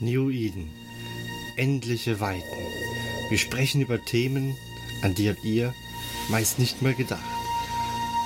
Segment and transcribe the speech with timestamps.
[0.00, 0.70] New Eden.
[1.56, 2.56] Endliche Weiten.
[3.30, 4.56] Wir sprechen über Themen,
[5.02, 5.74] an die habt ihr
[6.28, 7.22] meist nicht mal gedacht.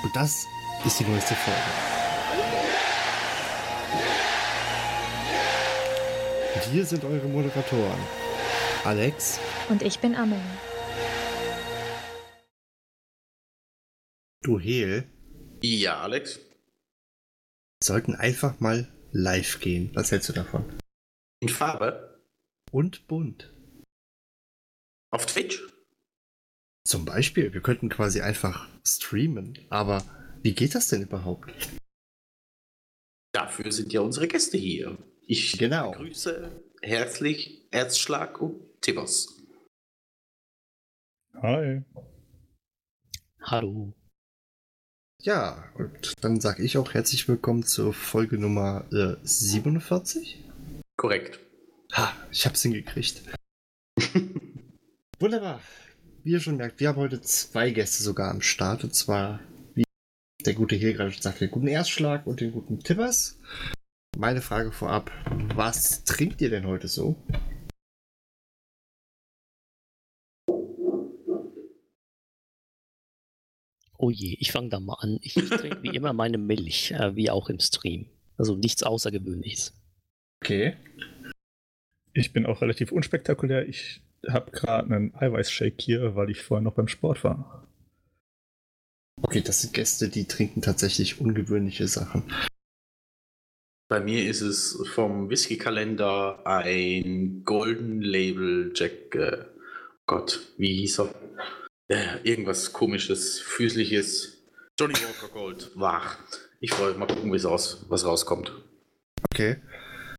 [0.03, 0.47] Und das
[0.85, 1.59] ist die neueste Folge.
[6.55, 7.99] Und hier sind eure Moderatoren.
[8.83, 9.39] Alex.
[9.69, 10.41] Und ich bin Amelie.
[14.41, 15.09] Du Hehl.
[15.61, 16.39] Ja, Alex.
[17.81, 19.91] Sollten einfach mal live gehen.
[19.93, 20.65] Was hältst du davon?
[21.43, 22.21] In Farbe?
[22.71, 23.53] Und bunt.
[25.11, 25.61] Auf Twitch?
[26.87, 29.59] Zum Beispiel, wir könnten quasi einfach streamen.
[29.69, 30.05] Aber
[30.41, 31.51] wie geht das denn überhaupt?
[33.33, 34.97] Dafür sind ja unsere Gäste hier.
[35.27, 35.91] Ich genau.
[35.91, 39.27] begrüße herzlich Erzschlag und Tibbers.
[41.41, 41.83] Hi.
[43.41, 43.93] Hallo.
[45.19, 50.42] Ja, und dann sage ich auch herzlich willkommen zur Folge Nummer äh, 47.
[50.95, 51.39] Korrekt.
[51.93, 53.23] Ha, ich hab's hingekriegt.
[55.19, 55.61] Wunderbar.
[56.23, 58.83] Wie ihr schon merkt, wir haben heute zwei Gäste sogar am Start.
[58.83, 59.39] Und zwar,
[59.73, 59.83] wie
[60.45, 63.39] der gute hier gerade sagt, den guten Erstschlag und den guten Tippers.
[64.17, 65.11] Meine Frage vorab,
[65.55, 67.15] was trinkt ihr denn heute so?
[73.97, 75.17] Oh je, ich fange da mal an.
[75.21, 78.09] Ich, ich trinke wie immer meine Milch, äh, wie auch im Stream.
[78.37, 79.73] Also nichts Außergewöhnliches.
[80.43, 80.75] Okay.
[82.11, 83.65] Ich bin auch relativ unspektakulär.
[83.65, 87.65] Ich habe gerade einen Eiweißshake hier, weil ich vorher noch beim Sport war.
[89.21, 92.23] Okay, das sind Gäste, die trinken tatsächlich ungewöhnliche Sachen.
[93.87, 99.15] Bei mir ist es vom Whisky-Kalender ein Golden Label Jack.
[99.15, 99.45] Äh,
[100.07, 101.15] Gott, wie hieß er?
[101.87, 104.43] Äh, irgendwas komisches, füßliches.
[104.77, 105.71] Johnny Walker Gold.
[105.75, 106.17] Wach.
[106.59, 108.51] Ich freue mich mal gucken, wie es aus, was rauskommt.
[109.31, 109.61] Okay.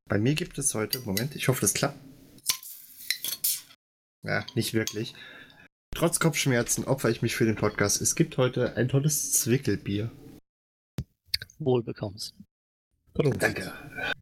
[0.07, 1.99] Bei mir gibt es heute, Moment, ich hoffe, das klappt.
[4.23, 5.15] Ja, nicht wirklich.
[5.95, 8.03] Trotz Kopfschmerzen opfer ich mich für den Podcast.
[8.03, 10.11] Es gibt heute ein tolles Zwickelbier.
[11.59, 12.35] Wohl bekommst.
[13.15, 13.73] Danke.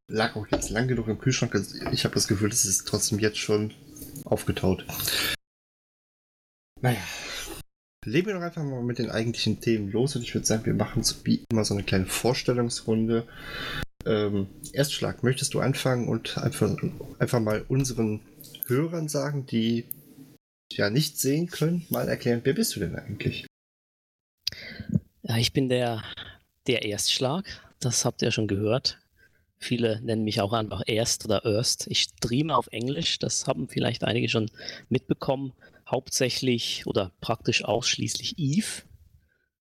[0.07, 1.55] Lag auch jetzt lang genug im Kühlschrank.
[1.93, 3.73] Ich habe das Gefühl, es ist trotzdem jetzt schon
[4.25, 4.85] aufgetaut.
[6.81, 7.01] Naja.
[8.05, 10.75] Legen wir doch einfach mal mit den eigentlichen Themen los und ich würde sagen, wir
[10.75, 13.27] machen so wie immer so eine kleine Vorstellungsrunde.
[14.05, 16.77] Ähm, Erstschlag, möchtest du anfangen und einfach,
[17.19, 18.21] einfach mal unseren
[18.67, 19.85] Hörern sagen, die
[20.73, 23.47] ja nicht sehen können, mal erklären, wer bist du denn eigentlich?
[25.23, 26.03] Ja, ich bin der,
[26.67, 27.45] der Erstschlag.
[27.81, 28.99] Das habt ihr schon gehört.
[29.59, 31.87] Viele nennen mich auch einfach Erst oder Erst.
[31.89, 33.19] Ich streame auf Englisch.
[33.19, 34.51] Das haben vielleicht einige schon
[34.89, 35.53] mitbekommen.
[35.89, 38.83] Hauptsächlich oder praktisch ausschließlich Eve.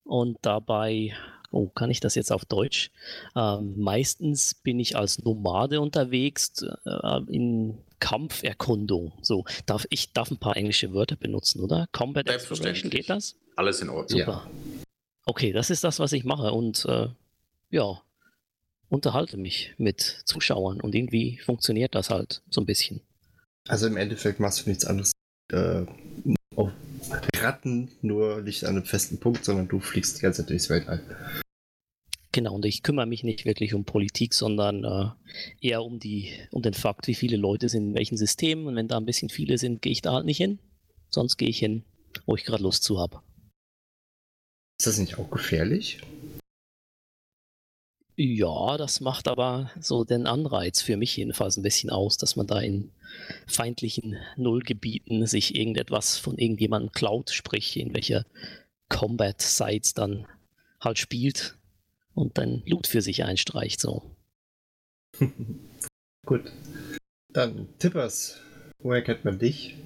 [0.04, 1.14] Und dabei
[1.52, 2.92] oh, kann ich das jetzt auf Deutsch?
[3.36, 9.14] Ähm, meistens bin ich als Nomade unterwegs äh, in Kampferkundung.
[9.22, 11.88] So, darf ich darf ein paar englische Wörter benutzen, oder?
[11.92, 13.36] Combat Exploration, geht das?
[13.56, 14.20] Alles in Ordnung.
[14.20, 14.44] Super.
[14.46, 14.52] Ja.
[15.26, 17.08] Okay, das ist das, was ich mache und äh,
[17.70, 18.02] ja,
[18.90, 23.02] unterhalte mich mit Zuschauern und irgendwie funktioniert das halt so ein bisschen.
[23.68, 25.12] Also im Endeffekt machst du nichts anderes
[25.52, 25.86] äh,
[26.56, 26.72] auf
[27.38, 31.02] Ratten, nur nicht an einem festen Punkt, sondern du fliegst die ganze Zeit durchs Weltall.
[32.34, 35.10] Genau, und ich kümmere mich nicht wirklich um Politik, sondern äh,
[35.60, 38.68] eher um, die, um den Fakt, wie viele Leute sind in welchen Systemen.
[38.68, 40.60] Und wenn da ein bisschen viele sind, gehe ich da halt nicht hin.
[41.10, 41.84] Sonst gehe ich hin,
[42.26, 43.22] wo ich gerade Lust zu habe.
[44.80, 46.00] Ist das nicht auch gefährlich?
[48.16, 52.48] Ja, das macht aber so den Anreiz für mich jedenfalls ein bisschen aus, dass man
[52.48, 52.92] da in
[53.48, 58.26] feindlichen Nullgebieten sich irgendetwas von irgendjemandem klaut, sprich in welcher
[58.90, 60.28] Combat-Sites dann
[60.80, 61.58] halt spielt
[62.14, 63.80] und dann Loot für sich einstreicht.
[63.80, 64.04] So.
[66.26, 66.52] Gut.
[67.30, 68.42] Dann Tippers.
[68.80, 69.78] Woher kennt man dich?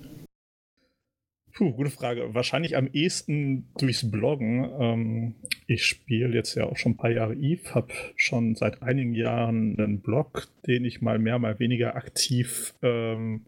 [1.56, 2.34] Puh, gute Frage.
[2.34, 4.70] Wahrscheinlich am ehesten durchs Bloggen.
[4.78, 5.36] Ähm,
[5.68, 9.80] ich spiele jetzt ja auch schon ein paar Jahre Eve, habe schon seit einigen Jahren
[9.80, 13.46] einen Blog, den ich mal mehr, mal weniger aktiv ähm,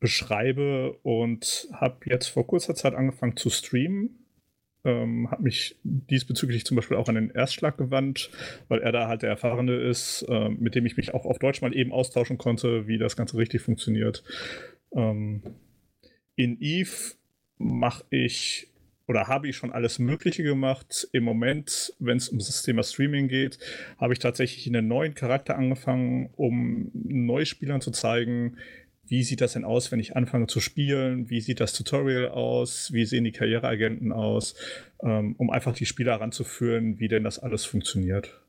[0.00, 4.20] beschreibe und habe jetzt vor kurzer Zeit angefangen zu streamen
[4.84, 8.30] ähm, habe mich diesbezüglich zum Beispiel auch an den Erstschlag gewandt,
[8.68, 11.60] weil er da halt der Erfahrene ist, äh, mit dem ich mich auch auf Deutsch
[11.60, 14.24] mal eben austauschen konnte, wie das Ganze richtig funktioniert.
[14.94, 15.42] Ähm,
[16.36, 17.14] in Eve
[17.60, 18.68] mache ich
[19.06, 21.08] oder habe ich schon alles Mögliche gemacht.
[21.12, 23.58] Im Moment, wenn es um das Thema Streaming geht,
[23.98, 28.56] habe ich tatsächlich einen neuen Charakter angefangen, um Neuspielern zu zeigen,
[29.10, 31.28] wie sieht das denn aus, wenn ich anfange zu spielen?
[31.28, 32.92] Wie sieht das Tutorial aus?
[32.92, 34.54] Wie sehen die Karriereagenten aus?
[35.02, 38.40] Ähm, um einfach die Spieler ranzuführen, wie denn das alles funktioniert.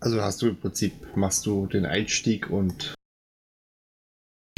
[0.00, 2.94] Also hast du im Prinzip, machst du den Einstieg und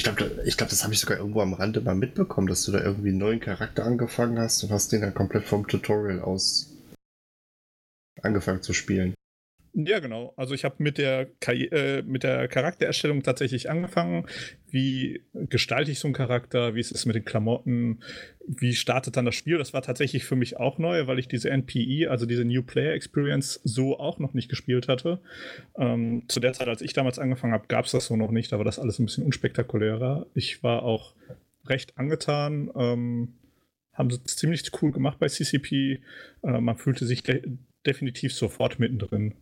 [0.03, 2.73] ich glaube, ich glaub, das habe ich sogar irgendwo am Rande mal mitbekommen, dass du
[2.73, 6.77] da irgendwie einen neuen Charakter angefangen hast und hast den dann komplett vom Tutorial aus
[8.21, 9.15] angefangen zu spielen.
[9.75, 10.35] Ja, genau.
[10.37, 14.27] Also ich habe mit, der äh, mit der Charaktererstellung tatsächlich angefangen.
[14.69, 16.75] Wie gestalte ich so einen Charakter?
[16.75, 18.01] Wie ist es mit den Klamotten?
[18.47, 19.57] Wie startet dann das Spiel?
[19.57, 22.93] Das war tatsächlich für mich auch neu, weil ich diese NPE, also diese New Player
[22.93, 25.21] Experience, so auch noch nicht gespielt hatte.
[25.79, 28.53] Ähm, zu der Zeit, als ich damals angefangen habe, gab es das so noch nicht.
[28.53, 30.27] Da war das alles ein bisschen unspektakulärer.
[30.35, 31.15] Ich war auch
[31.65, 32.71] recht angetan.
[32.77, 33.35] Ähm,
[33.95, 36.03] haben sie ziemlich cool gemacht bei CCP.
[36.43, 37.43] Äh, man fühlte sich de
[37.87, 39.35] definitiv sofort mittendrin.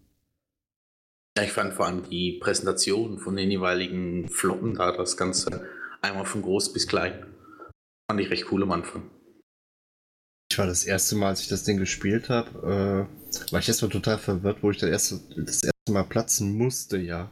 [1.38, 5.68] Ich fand vor allem die Präsentation von den jeweiligen Flotten da, das Ganze
[6.02, 7.26] einmal von groß bis klein.
[8.10, 9.10] Fand ich recht cool am Anfang.
[10.50, 13.92] Ich war das erste Mal, als ich das Ding gespielt habe, äh, war ich erstmal
[13.92, 17.30] total verwirrt, wo ich das erste, das erste Mal platzen musste, ja.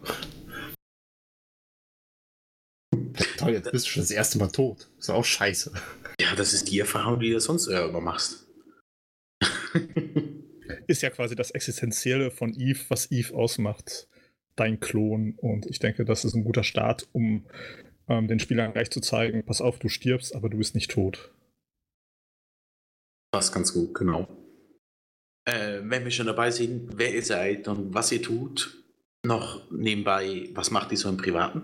[3.37, 4.89] Toll, jetzt bist du schon das erste Mal tot.
[4.99, 5.73] Ist auch scheiße.
[6.21, 8.47] Ja, das ist die Erfahrung, die du sonst immer machst.
[10.87, 14.09] ist ja quasi das Existenzielle von Eve, was Eve ausmacht.
[14.56, 15.35] Dein Klon.
[15.37, 17.44] Und ich denke, das ist ein guter Start, um
[18.09, 21.32] ähm, den Spielern gleich zu zeigen, pass auf, du stirbst, aber du bist nicht tot.
[23.32, 24.26] Das ganz gut, genau.
[25.44, 28.85] Äh, wenn wir schon dabei sind, wer ihr seid und was ihr tut,
[29.25, 31.62] noch nebenbei, was macht ihr so im Privaten?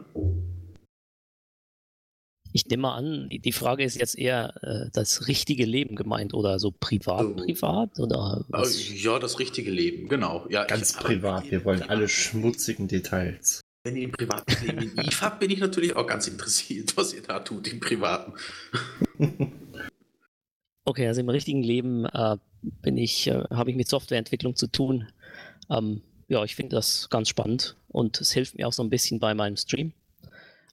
[2.56, 6.60] Ich nehme mal an, die Frage ist jetzt eher äh, das richtige Leben gemeint oder
[6.60, 7.34] so privat, so.
[7.34, 9.02] privat oder was?
[9.02, 10.46] Ja, das richtige Leben, genau.
[10.48, 13.60] Ja, Ganz ich, privat, wir wollen alle schmutzigen Details.
[13.82, 17.12] Wenn ihr im privaten Leben in Eve habt, bin ich natürlich auch ganz interessiert, was
[17.12, 18.34] ihr da tut im privaten.
[20.84, 25.08] okay, also im richtigen Leben äh, bin ich, äh, habe ich mit Softwareentwicklung zu tun.
[25.68, 29.18] Ähm, ja, ich finde das ganz spannend und es hilft mir auch so ein bisschen
[29.18, 29.92] bei meinem Stream.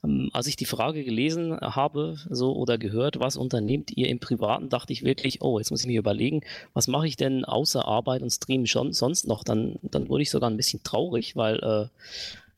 [0.03, 4.69] Ähm, als ich die Frage gelesen habe so oder gehört, was unternehmt ihr im Privaten,
[4.69, 6.41] dachte ich wirklich, oh, jetzt muss ich mir überlegen,
[6.73, 9.43] was mache ich denn außer Arbeit und Stream schon sonst noch?
[9.43, 11.87] Dann, dann wurde ich sogar ein bisschen traurig, weil äh,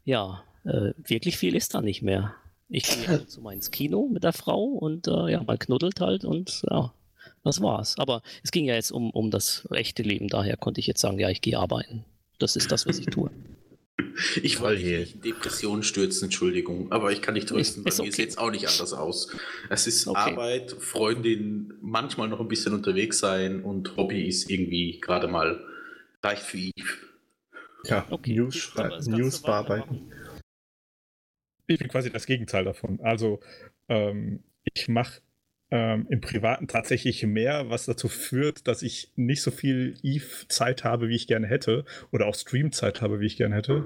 [0.06, 2.34] ja, äh, wirklich viel ist da nicht mehr.
[2.70, 6.02] Ich gehe halt zu mal ins Kino mit der Frau und äh, ja, man knuddelt
[6.02, 6.94] halt und ja,
[7.44, 7.96] das war's.
[7.98, 11.20] Aber es ging ja jetzt um, um das echte Leben, daher konnte ich jetzt sagen,
[11.20, 12.06] ja, ich gehe arbeiten.
[12.40, 13.30] Das ist das, was ich tue.
[14.44, 18.04] Ich wollte nicht in Depressionen stürzen, Entschuldigung, aber ich kann nicht trösten, bei okay.
[18.04, 19.36] mir sieht es auch nicht anders aus.
[19.70, 20.32] Es ist okay.
[20.32, 25.64] Arbeit, Freundin, manchmal noch ein bisschen unterwegs sein und Hobby ist irgendwie gerade mal
[26.24, 26.98] reicht für Eve.
[27.86, 28.36] Ja, okay.
[28.36, 28.74] News,
[29.06, 30.12] News bearbeiten.
[31.68, 33.00] Ich bin quasi das Gegenteil davon.
[33.02, 33.40] Also,
[33.90, 35.22] ähm, ich mache
[35.74, 41.10] ähm, im Privaten tatsächlich mehr, was dazu führt, dass ich nicht so viel Eve-Zeit habe,
[41.10, 43.86] wie ich gerne hätte, oder auch Stream-Zeit habe, wie ich gerne hätte.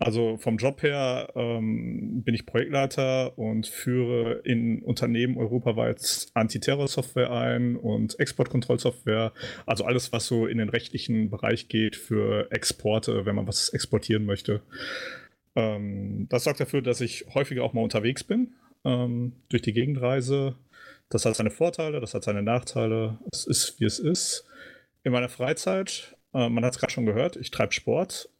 [0.00, 7.76] Also vom Job her ähm, bin ich Projektleiter und führe in Unternehmen europaweit Antiterror-Software ein
[7.76, 9.32] und Exportkontrollsoftware.
[9.66, 14.26] Also alles, was so in den rechtlichen Bereich geht für Exporte, wenn man was exportieren
[14.26, 14.62] möchte.
[15.54, 18.54] Ähm, das sorgt dafür, dass ich häufiger auch mal unterwegs bin,
[18.84, 20.56] ähm, durch die Gegendreise
[21.10, 23.18] das hat seine Vorteile, das hat seine Nachteile.
[23.32, 24.46] Es ist, wie es ist.
[25.02, 28.30] In meiner Freizeit, äh, man hat es gerade schon gehört, ich treibe Sport.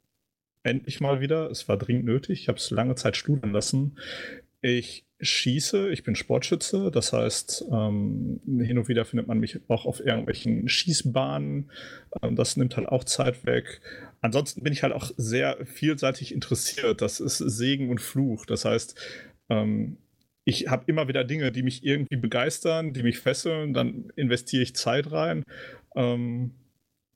[0.62, 1.50] Endlich mal wieder.
[1.50, 2.42] Es war dringend nötig.
[2.42, 3.98] Ich habe es lange Zeit studieren lassen.
[4.60, 9.84] Ich schieße, ich bin Sportschütze, das heißt, ähm, hin und wieder findet man mich auch
[9.86, 11.70] auf irgendwelchen Schießbahnen.
[12.22, 13.80] Ähm, das nimmt halt auch Zeit weg.
[14.20, 17.02] Ansonsten bin ich halt auch sehr vielseitig interessiert.
[17.02, 18.46] Das ist Segen und Fluch.
[18.46, 18.94] Das heißt,
[19.48, 19.96] ähm,
[20.50, 24.74] ich habe immer wieder Dinge, die mich irgendwie begeistern, die mich fesseln, dann investiere ich
[24.74, 25.44] Zeit rein.
[25.94, 26.52] Ähm,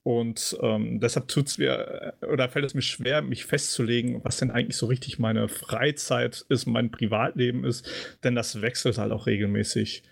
[0.04, 4.50] und ähm, deshalb tut's mir äh, oder fällt es mir schwer, mich festzulegen, was denn
[4.50, 7.88] eigentlich so richtig meine Freizeit ist, mein Privatleben ist,
[8.22, 10.02] denn das wechselt halt auch regelmäßig.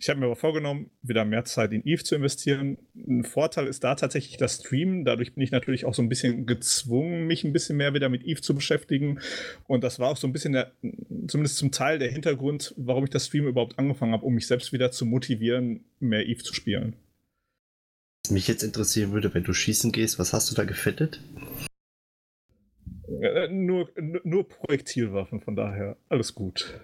[0.00, 2.78] Ich habe mir aber vorgenommen, wieder mehr Zeit in Eve zu investieren.
[2.94, 5.04] Ein Vorteil ist da tatsächlich das Streamen.
[5.04, 8.22] Dadurch bin ich natürlich auch so ein bisschen gezwungen, mich ein bisschen mehr wieder mit
[8.22, 9.18] Eve zu beschäftigen.
[9.66, 10.70] Und das war auch so ein bisschen der,
[11.26, 14.72] zumindest zum Teil der Hintergrund, warum ich das Stream überhaupt angefangen habe, um mich selbst
[14.72, 16.94] wieder zu motivieren, mehr Eve zu spielen.
[18.24, 21.20] Was mich jetzt interessieren würde, wenn du schießen gehst, was hast du da gefettet?
[23.20, 23.90] Äh, nur,
[24.22, 26.78] nur Projektilwaffen, von daher alles gut.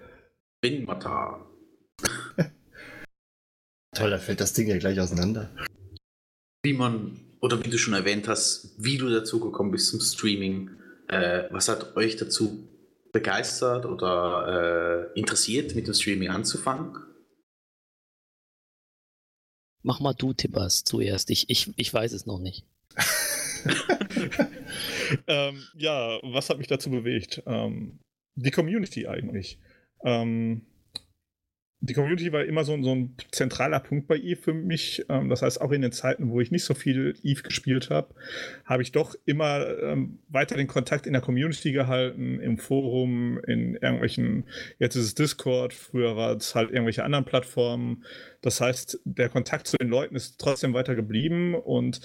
[0.62, 1.53] Windmatar.
[3.94, 5.50] Toll, da fällt das Ding ja gleich auseinander.
[6.64, 10.70] Wie man, oder wie du schon erwähnt hast, wie du dazu gekommen bist zum Streaming,
[11.08, 12.68] äh, was hat euch dazu
[13.12, 16.96] begeistert oder äh, interessiert, mit dem Streaming anzufangen?
[19.82, 21.30] Mach mal du, Tippers, zuerst.
[21.30, 22.64] Ich, ich, ich weiß es noch nicht.
[25.28, 27.42] ähm, ja, was hat mich dazu bewegt?
[27.46, 28.00] Ähm,
[28.34, 29.60] die Community eigentlich.
[30.02, 30.62] Ähm,
[31.80, 35.04] die Community war immer so, so, ein zentraler Punkt bei Eve für mich.
[35.08, 38.14] Ähm, das heißt, auch in den Zeiten, wo ich nicht so viel Eve gespielt habe,
[38.64, 43.74] habe ich doch immer ähm, weiter den Kontakt in der Community gehalten, im Forum, in
[43.74, 44.44] irgendwelchen,
[44.78, 48.04] jetzt ist es Discord, früher war es halt irgendwelche anderen Plattformen.
[48.40, 52.00] Das heißt, der Kontakt zu den Leuten ist trotzdem weiter geblieben und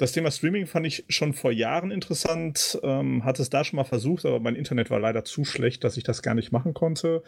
[0.00, 3.84] das Thema Streaming fand ich schon vor Jahren interessant, ähm, hatte es da schon mal
[3.84, 7.22] versucht, aber mein Internet war leider zu schlecht, dass ich das gar nicht machen konnte.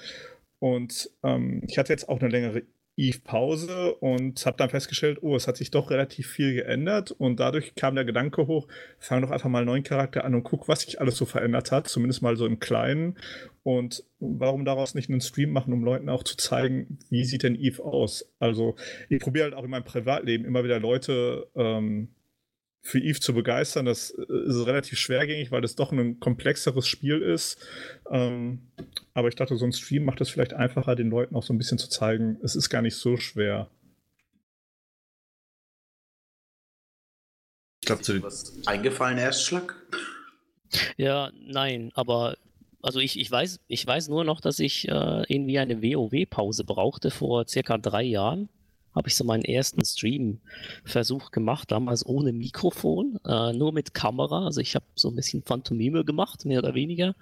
[0.63, 2.63] Und ähm, ich hatte jetzt auch eine längere
[2.97, 7.75] Eve-Pause und habe dann festgestellt, oh, es hat sich doch relativ viel geändert und dadurch
[7.75, 8.69] kam der Gedanke hoch,
[9.01, 11.73] fang doch einfach mal einen neuen Charakter an und guck, was sich alles so verändert
[11.73, 13.19] hat, zumindest mal so im Kleinen
[13.65, 17.57] und warum daraus nicht einen Stream machen, um Leuten auch zu zeigen, wie sieht denn
[17.57, 18.33] Eve aus?
[18.39, 18.77] Also
[19.09, 22.15] ich probiere halt auch in meinem Privatleben immer wieder Leute ähm,
[22.83, 23.87] für Eve zu begeistern.
[23.87, 27.59] Das äh, ist relativ schwergängig, weil das doch ein komplexeres Spiel ist.
[28.11, 28.61] Ähm,
[29.15, 31.59] aber ich dachte, so ein Stream macht es vielleicht einfacher, den Leuten auch so ein
[31.59, 33.71] bisschen zu zeigen, es ist gar nicht so schwer.
[37.81, 39.75] Ich glaube, zu was eingefallen Erstschlag?
[40.97, 42.37] Ja, nein, aber
[42.81, 47.11] also ich, ich weiß, ich weiß nur noch, dass ich äh, irgendwie eine WoW-Pause brauchte
[47.11, 48.49] vor circa drei Jahren
[48.95, 54.45] habe ich so meinen ersten Stream-Versuch gemacht, damals ohne Mikrofon, äh, nur mit Kamera.
[54.47, 57.15] Also ich habe so ein bisschen Phantomime gemacht, mehr oder weniger.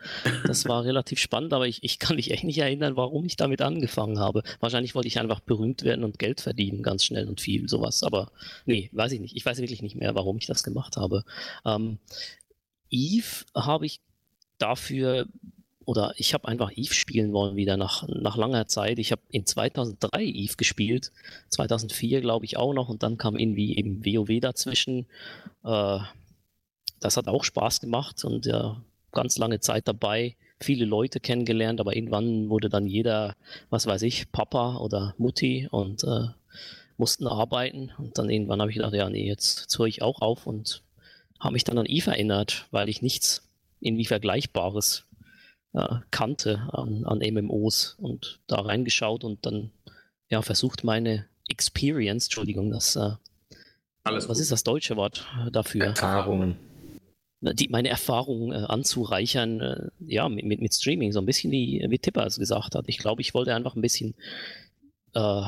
[0.47, 3.63] Das war relativ spannend, aber ich, ich kann mich echt nicht erinnern, warum ich damit
[3.63, 4.43] angefangen habe.
[4.61, 8.03] Wahrscheinlich wollte ich einfach berühmt werden und Geld verdienen, ganz schnell und viel, sowas.
[8.03, 8.33] Aber
[8.67, 9.37] nee, weiß ich nicht.
[9.37, 11.25] Ich weiß wirklich nicht mehr, warum ich das gemacht habe.
[11.65, 11.99] Ähm,
[12.91, 14.01] Eve habe ich
[14.59, 15.27] dafür
[15.85, 18.99] oder ich habe einfach Eve spielen wollen wieder nach, nach langer Zeit.
[18.99, 21.13] Ich habe in 2003 Eve gespielt,
[21.49, 25.07] 2004 glaube ich auch noch und dann kam irgendwie eben WoW dazwischen.
[25.65, 25.99] Äh,
[27.01, 28.81] das hat auch Spaß gemacht und ja,
[29.13, 33.35] ganz lange Zeit dabei, viele Leute kennengelernt, aber irgendwann wurde dann jeder,
[33.71, 36.29] was weiß ich, Papa oder Mutti und äh,
[36.99, 40.21] mussten arbeiten und dann irgendwann habe ich gedacht, ja nee, jetzt, jetzt höre ich auch
[40.21, 40.83] auf und
[41.41, 43.49] habe mich dann an Eve erinnert, weil ich nichts
[43.81, 45.07] irgendwie Vergleichbares
[45.73, 49.71] äh, kannte an, an MMOs und da reingeschaut und dann
[50.29, 53.13] ja versucht meine Experience, Entschuldigung, das äh,
[54.05, 54.43] Alles was gut.
[54.43, 55.87] ist das deutsche Wort dafür?
[55.87, 56.57] Erfahrungen.
[57.43, 61.85] Die, meine Erfahrungen äh, anzureichern, äh, ja, mit, mit, mit, Streaming, so ein bisschen wie,
[61.89, 62.85] wie Tipper es gesagt hat.
[62.87, 64.15] Ich glaube, ich wollte einfach ein bisschen
[65.15, 65.43] äh,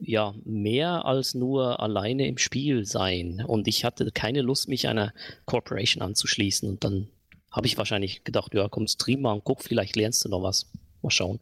[0.00, 3.44] ja, mehr als nur alleine im Spiel sein.
[3.46, 5.12] Und ich hatte keine Lust, mich einer
[5.44, 7.08] Corporation anzuschließen und dann
[7.54, 10.70] habe ich wahrscheinlich gedacht, ja, komm, stream mal und guck, vielleicht lernst du noch was.
[11.02, 11.38] Mal schauen.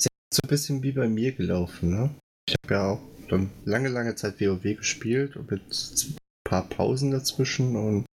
[0.00, 2.14] Ist so ein bisschen wie bei mir gelaufen, ne?
[2.48, 7.10] Ich habe ja auch dann lange, lange Zeit WoW gespielt und mit ein paar Pausen
[7.10, 8.06] dazwischen und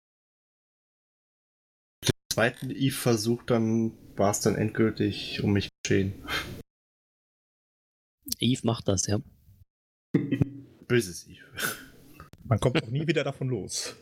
[2.04, 6.14] den zweiten Eve-Versuch dann war es dann endgültig um mich geschehen.
[8.40, 9.20] Eve macht das, ja.
[10.88, 11.46] Böses Eve.
[12.44, 13.96] Man kommt auch nie wieder davon los.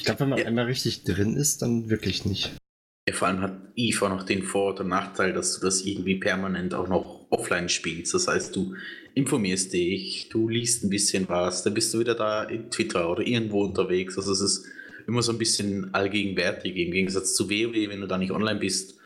[0.00, 0.46] Ich glaube, wenn man ja.
[0.46, 2.52] einmal richtig drin ist, dann wirklich nicht.
[3.06, 6.14] Ja, vor allem hat Eve auch noch den Vor- und Nachteil, dass du das irgendwie
[6.14, 8.14] permanent auch noch offline spielst.
[8.14, 8.74] Das heißt, du
[9.14, 13.26] informierst dich, du liest ein bisschen was, dann bist du wieder da in Twitter oder
[13.26, 14.16] irgendwo unterwegs.
[14.16, 14.66] Also es ist
[15.06, 16.74] immer so ein bisschen allgegenwärtig.
[16.76, 18.98] Im Gegensatz zu WoW, wenn du da nicht online bist,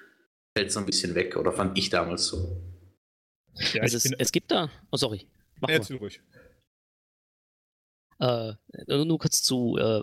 [0.57, 1.37] fällt es ein bisschen weg.
[1.37, 2.63] Oder fand ich damals so.
[3.73, 4.71] Ja, also es, es, gibt da.
[4.93, 5.27] Oh, sorry.
[5.61, 5.97] Mach ja, mal.
[5.97, 6.21] ruhig.
[8.21, 8.53] Äh,
[8.87, 10.03] nur kurz zu äh,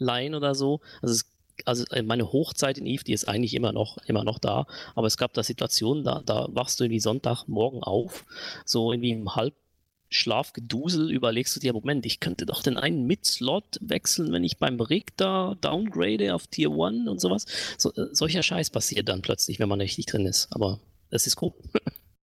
[0.00, 0.80] Offline oder so.
[1.02, 1.26] Also, es,
[1.64, 4.66] also äh, meine Hochzeit in Eve, die ist eigentlich immer noch, immer noch da.
[4.94, 8.24] Aber es gab da Situationen, da, da wachst du irgendwie Sonntagmorgen auf,
[8.64, 14.32] so irgendwie im Halbschlafgedusel überlegst du dir, Moment, ich könnte doch den einen Mid-Slot wechseln,
[14.32, 17.44] wenn ich beim Rig da downgrade auf Tier 1 und sowas.
[17.76, 20.48] So, äh, solcher Scheiß passiert dann plötzlich, wenn man richtig drin ist.
[20.50, 20.80] Aber
[21.10, 21.52] das ist cool.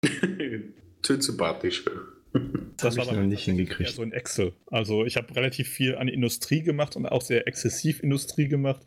[1.02, 1.84] Tönt sympathisch.
[2.76, 3.90] Das, das habe ich noch nicht hingekriegt.
[3.90, 4.52] so in Excel.
[4.66, 8.82] Also ich habe relativ viel an Industrie gemacht und auch sehr exzessiv Industrie gemacht.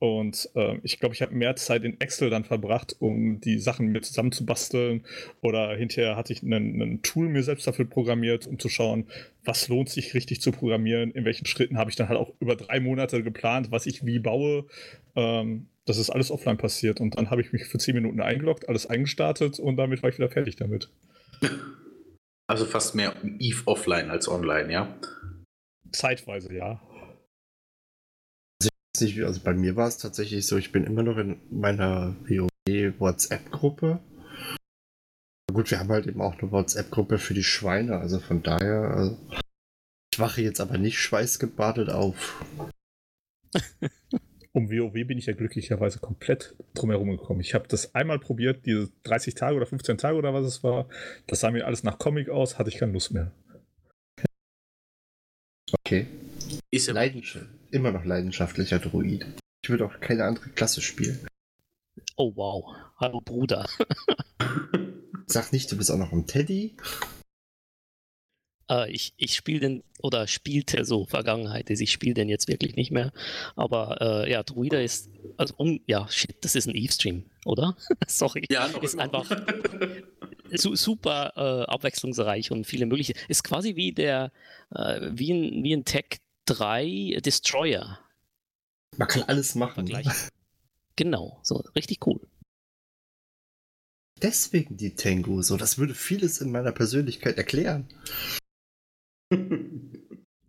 [0.00, 3.86] Und äh, ich glaube, ich habe mehr Zeit in Excel dann verbracht, um die Sachen
[3.92, 5.04] mir zusammenzubasteln.
[5.42, 9.06] Oder hinterher hatte ich ein Tool mir selbst dafür programmiert, um zu schauen,
[9.44, 12.56] was lohnt sich richtig zu programmieren, in welchen Schritten habe ich dann halt auch über
[12.56, 14.66] drei Monate geplant, was ich wie baue.
[15.14, 17.00] Ähm, das ist alles offline passiert.
[17.00, 20.18] Und dann habe ich mich für zehn Minuten eingeloggt, alles eingestartet und damit war ich
[20.18, 20.90] wieder fertig damit.
[22.50, 24.98] Also fast mehr Eve offline als online, ja?
[25.92, 26.80] Zeitweise, ja.
[28.58, 31.18] Also, ich weiß nicht, also bei mir war es tatsächlich so, ich bin immer noch
[31.18, 34.00] in meiner WoW-WhatsApp-Gruppe.
[35.52, 39.18] Gut, wir haben halt eben auch eine WhatsApp-Gruppe für die Schweine, also von daher, also
[40.12, 42.44] Ich wache jetzt aber nicht schweißgebadet auf.
[44.58, 47.40] um WoW bin ich ja glücklicherweise komplett drumherum gekommen.
[47.40, 50.88] Ich habe das einmal probiert, diese 30 Tage oder 15 Tage oder was es war.
[51.28, 53.30] Das sah mir alles nach Comic aus, hatte ich keine Lust mehr.
[55.72, 56.06] Okay.
[56.70, 59.26] Ist Leidenschaft, immer noch leidenschaftlicher Druid.
[59.62, 61.26] Ich würde auch keine andere Klasse spielen.
[62.16, 62.74] Oh wow.
[62.96, 63.68] Hallo Bruder.
[65.26, 66.74] Sag nicht, du bist auch noch ein Teddy.
[68.70, 72.76] Äh, ich ich spiele den, oder spielte so, Vergangenheit ist, ich spiele den jetzt wirklich
[72.76, 73.12] nicht mehr.
[73.56, 77.76] Aber äh, ja, Druida ist, also um, ja, shit, das ist ein Eve-Stream, oder?
[78.06, 78.44] Sorry.
[78.50, 79.28] Ja, noch ist einfach
[80.52, 83.14] su super äh, abwechslungsreich und viele mögliche.
[83.28, 84.32] Ist quasi wie der,
[84.74, 87.98] äh, wie ein, wie ein Tech 3 Destroyer.
[88.96, 89.84] Man kann alles machen.
[89.84, 90.02] Ne?
[90.96, 92.20] Genau, so richtig cool.
[94.20, 97.86] Deswegen die Tengu, so das würde vieles in meiner Persönlichkeit erklären.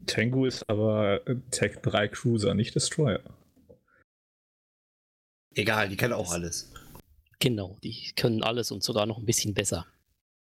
[0.06, 1.22] Tengu ist aber
[1.52, 3.22] Tech 3 Cruiser, nicht Destroyer.
[5.56, 6.72] Egal, die können auch alles.
[7.40, 9.86] Genau, die können alles und sogar noch ein bisschen besser.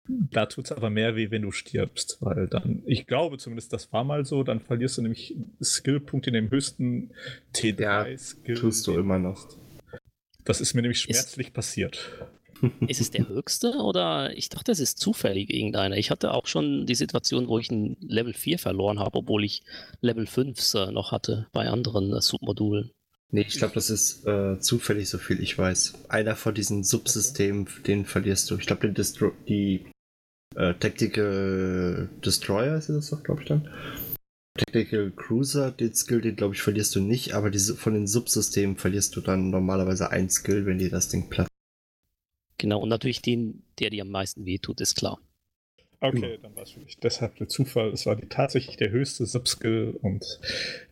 [0.08, 3.92] Da tut es aber mehr weh, wenn du stirbst, weil dann, ich glaube zumindest, das
[3.92, 7.12] war mal so, dann verlierst du nämlich Skillpunkte in dem höchsten
[7.54, 8.56] T3-Skill.
[8.56, 9.50] Ja, tust du immer noch.
[10.46, 12.30] Das ist mir nämlich schmerzlich ist, passiert.
[12.88, 15.98] Ist es der höchste oder ich dachte, es ist zufällig irgendeiner.
[15.98, 19.64] Ich hatte auch schon die Situation, wo ich ein Level 4 verloren habe, obwohl ich
[20.02, 22.92] Level 5 äh, noch hatte bei anderen äh, Submodulen.
[23.30, 25.94] Nee, ich glaube, das ist äh, zufällig, so viel ich weiß.
[26.08, 28.58] Einer von diesen Subsystemen, den verlierst du.
[28.58, 28.94] Ich glaube,
[29.50, 29.86] die
[30.56, 33.70] äh, Tactical Destroyer ist das doch, glaube ich dann.
[34.58, 38.78] Tactical Cruiser, den Skill, den glaube ich verlierst du nicht, aber diese, von den Subsystemen
[38.78, 41.48] verlierst du dann normalerweise ein Skill, wenn dir das Ding platt.
[42.58, 45.20] Genau, und natürlich den, der dir am meisten wehtut, ist klar.
[46.00, 46.38] Okay, ja.
[46.38, 47.92] dann war es wirklich deshalb der Zufall.
[47.92, 50.40] Es war die, tatsächlich der höchste Subskill und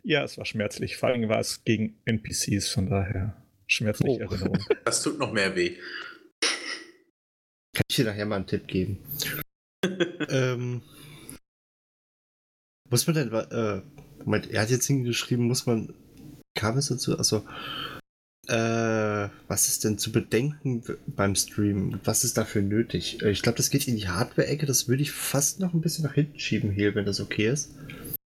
[0.04, 0.98] ja, es war schmerzlich.
[0.98, 3.36] Vor allem war es gegen NPCs, von daher
[3.68, 4.32] schmerzliche oh.
[4.32, 4.60] Erinnerung.
[4.86, 5.78] Das tut noch mehr weh.
[7.74, 9.04] Kann ich dir nachher mal einen Tipp geben?
[10.30, 10.82] ähm,
[12.90, 13.82] muss man denn, äh,
[14.24, 15.94] Moment, er hat jetzt hingeschrieben, muss man,
[16.56, 17.18] kam es dazu?
[17.18, 17.46] Also,
[18.48, 22.00] äh, was ist denn zu bedenken beim Stream?
[22.04, 23.22] Was ist dafür nötig?
[23.22, 24.66] Äh, ich glaube, das geht in die Hardware-Ecke.
[24.66, 27.72] Das würde ich fast noch ein bisschen nach hinten schieben, hier, wenn das okay ist.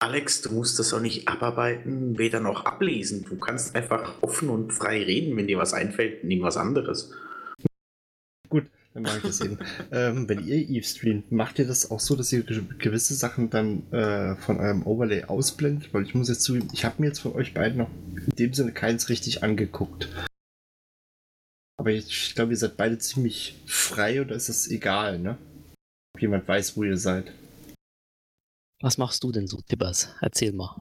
[0.00, 3.24] Alex, du musst das auch nicht abarbeiten, weder noch ablesen.
[3.28, 7.12] Du kannst einfach offen und frei reden, wenn dir was einfällt, nimm was anderes.
[8.94, 9.58] Dann mache ich das eben.
[9.92, 13.92] ähm, wenn ihr Eve streamt, macht ihr das auch so, dass ihr gewisse Sachen dann
[13.92, 15.92] äh, von eurem Overlay ausblendet?
[15.92, 18.54] Weil ich muss jetzt zugeben, ich habe mir jetzt von euch beiden noch in dem
[18.54, 20.08] Sinne keins richtig angeguckt.
[21.76, 25.36] Aber ich glaube, ihr seid beide ziemlich frei oder ist das egal, ne?
[26.14, 27.32] Ob jemand weiß, wo ihr seid.
[28.80, 30.14] Was machst du denn so, Tibbers?
[30.20, 30.80] Erzähl mal.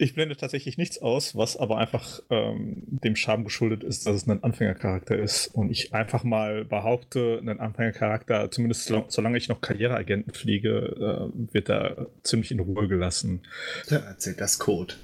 [0.00, 4.28] Ich blende tatsächlich nichts aus, was aber einfach ähm, dem Charme geschuldet ist, dass es
[4.28, 5.48] ein Anfängercharakter ist.
[5.48, 11.52] Und ich einfach mal behaupte, ein Anfängercharakter, zumindest so, solange ich noch Karriereagenten fliege, äh,
[11.52, 13.42] wird er ziemlich in Ruhe gelassen.
[13.88, 14.94] Ja, erzählt das Code.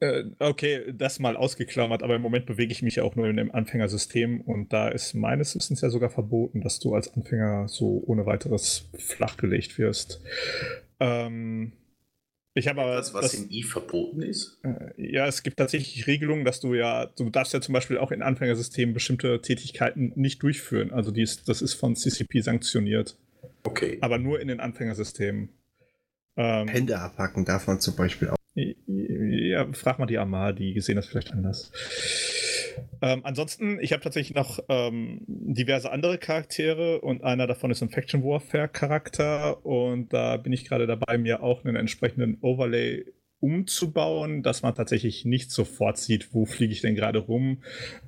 [0.00, 3.36] Äh, okay, das mal ausgeklammert, aber im Moment bewege ich mich ja auch nur in
[3.36, 8.02] dem Anfängersystem und da ist meines Wissens ja sogar verboten, dass du als Anfänger so
[8.06, 10.22] ohne weiteres flachgelegt wirst.
[11.00, 11.72] Ähm,
[12.56, 12.96] ich habe aber.
[12.96, 14.58] Das, was das, in I verboten ist?
[14.62, 18.10] Äh, ja, es gibt tatsächlich Regelungen, dass du ja, du darfst ja zum Beispiel auch
[18.10, 20.90] in Anfängersystemen bestimmte Tätigkeiten nicht durchführen.
[20.90, 23.18] Also dies, das ist von CCP sanktioniert.
[23.62, 23.98] Okay.
[24.00, 25.50] Aber nur in den Anfängersystemen.
[26.38, 28.36] Ähm, Hände abhacken darf man zum Beispiel auch.
[28.54, 31.70] Ja, frag mal die Amar, die sehen das vielleicht anders.
[33.02, 37.90] Ähm, ansonsten, ich habe tatsächlich noch ähm, diverse andere Charaktere und einer davon ist ein
[37.90, 43.04] Faction Warfare Charakter und da bin ich gerade dabei, mir auch einen entsprechenden Overlay
[43.46, 47.58] umzubauen, dass man tatsächlich nicht sofort sieht, wo fliege ich denn gerade rum.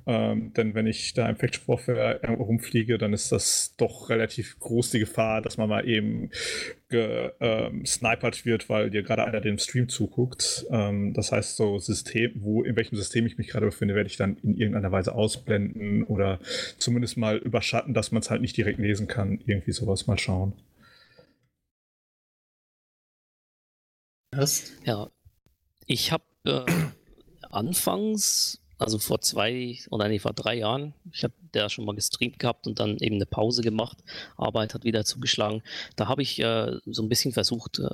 [0.05, 4.91] Ähm, denn wenn ich da im Faction Warfare rumfliege, dann ist das doch relativ groß
[4.91, 6.29] die Gefahr, dass man mal eben
[6.89, 10.65] gesnipert ähm, wird, weil dir gerade einer dem Stream zuguckt.
[10.71, 14.17] Ähm, das heißt, so System, wo, in welchem System ich mich gerade befinde, werde ich
[14.17, 16.39] dann in irgendeiner Weise ausblenden oder
[16.77, 19.39] zumindest mal überschatten, dass man es halt nicht direkt lesen kann.
[19.45, 20.53] Irgendwie sowas mal schauen.
[24.31, 24.71] Was?
[24.85, 25.09] Ja,
[25.89, 26.65] ich habe äh,
[27.49, 32.37] anfangs, also vor zwei oder nee, vor drei Jahren, ich habe da schon mal gestreamt
[32.37, 33.97] gehabt und dann eben eine Pause gemacht.
[34.37, 35.63] Arbeit hat wieder zugeschlagen.
[35.95, 37.89] Da habe ich äh, so ein bisschen versucht, äh,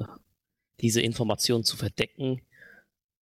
[0.81, 2.41] diese Information zu verdecken.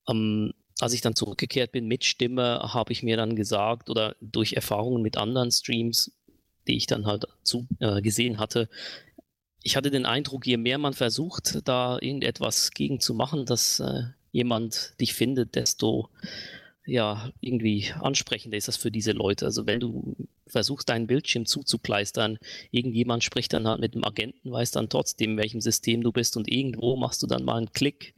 [0.09, 4.53] Ähm, als ich dann zurückgekehrt bin mit Stimme, habe ich mir dann gesagt oder durch
[4.53, 6.12] Erfahrungen mit anderen Streams,
[6.67, 8.69] die ich dann halt zu, äh, gesehen hatte,
[9.62, 14.03] ich hatte den Eindruck, je mehr man versucht, da irgendetwas gegen zu machen, dass äh,
[14.34, 16.10] jemand dich findet, desto
[16.86, 19.46] ja, irgendwie ansprechender ist das für diese Leute.
[19.46, 20.17] Also wenn du
[20.48, 22.38] versuchst, deinen Bildschirm zuzukleistern,
[22.72, 26.36] irgendjemand spricht dann halt mit dem Agenten, weiß dann trotzdem, in welchem System du bist
[26.36, 28.13] und irgendwo machst du dann mal einen Klick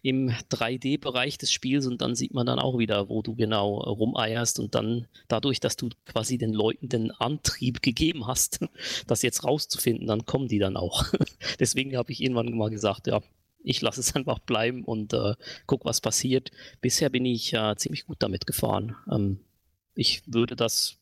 [0.00, 4.58] im 3D-Bereich des Spiels und dann sieht man dann auch wieder, wo du genau rumeierst
[4.60, 8.60] und dann dadurch, dass du quasi den Leuten den Antrieb gegeben hast,
[9.06, 11.04] das jetzt rauszufinden, dann kommen die dann auch.
[11.60, 13.20] Deswegen habe ich irgendwann mal gesagt, ja,
[13.66, 15.34] ich lasse es einfach bleiben und äh,
[15.66, 16.50] guck, was passiert.
[16.80, 18.96] Bisher bin ich äh, ziemlich gut damit gefahren.
[19.10, 19.40] Ähm,
[19.94, 20.98] ich würde das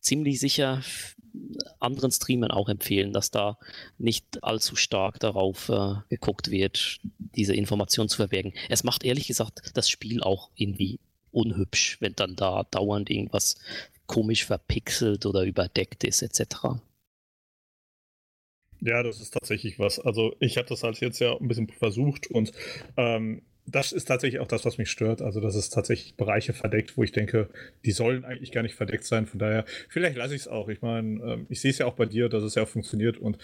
[0.00, 0.82] ziemlich sicher
[1.78, 3.58] anderen Streamern auch empfehlen, dass da
[3.98, 8.54] nicht allzu stark darauf äh, geguckt wird, diese Information zu verbergen.
[8.68, 10.98] Es macht ehrlich gesagt das Spiel auch irgendwie
[11.30, 13.56] unhübsch, wenn dann da dauernd irgendwas
[14.06, 16.80] komisch verpixelt oder überdeckt ist, etc.
[18.80, 19.98] Ja, das ist tatsächlich was.
[19.98, 22.52] Also ich habe das halt jetzt ja ein bisschen versucht und
[22.96, 25.20] ähm, das ist tatsächlich auch das, was mich stört.
[25.20, 27.50] Also, dass es tatsächlich Bereiche verdeckt, wo ich denke,
[27.84, 29.26] die sollen eigentlich gar nicht verdeckt sein.
[29.26, 30.68] Von daher, vielleicht lasse ich es auch.
[30.68, 33.18] Ich meine, ähm, ich sehe es ja auch bei dir, dass es ja auch funktioniert
[33.18, 33.38] und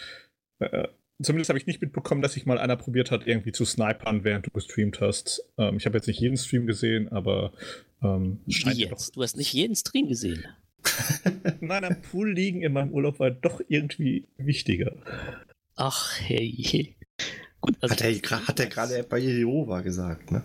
[0.61, 0.89] äh,
[1.23, 4.47] zumindest habe ich nicht mitbekommen, dass sich mal einer probiert hat, irgendwie zu snipern, während
[4.47, 5.45] du gestreamt hast.
[5.59, 7.53] Ähm, ich habe jetzt nicht jeden Stream gesehen, aber
[8.03, 9.11] ähm, Wie jetzt?
[9.11, 9.15] Doch...
[9.15, 10.45] Du hast nicht jeden Stream gesehen.
[11.61, 14.93] Nein, am Pool liegen in meinem Urlaub war doch irgendwie wichtiger.
[15.77, 16.97] Ach hey.
[17.61, 20.45] Gut, also hat, er, hat er gerade bei Jehova gesagt, ne?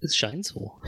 [0.00, 0.80] Es scheint so.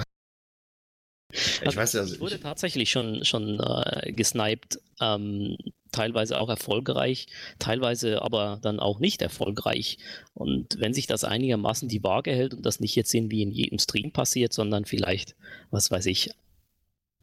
[1.32, 2.42] Ich also, weiß ja, also ich wurde ich...
[2.42, 5.56] tatsächlich schon, schon äh, gesniped, ähm,
[5.90, 7.26] teilweise auch erfolgreich,
[7.58, 9.98] teilweise aber dann auch nicht erfolgreich.
[10.34, 13.78] Und wenn sich das einigermaßen die Waage hält und das nicht jetzt irgendwie in jedem
[13.78, 15.34] Stream passiert, sondern vielleicht,
[15.70, 16.30] was weiß ich,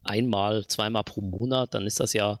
[0.02, 2.40] einmal, zweimal pro Monat, dann ist das ja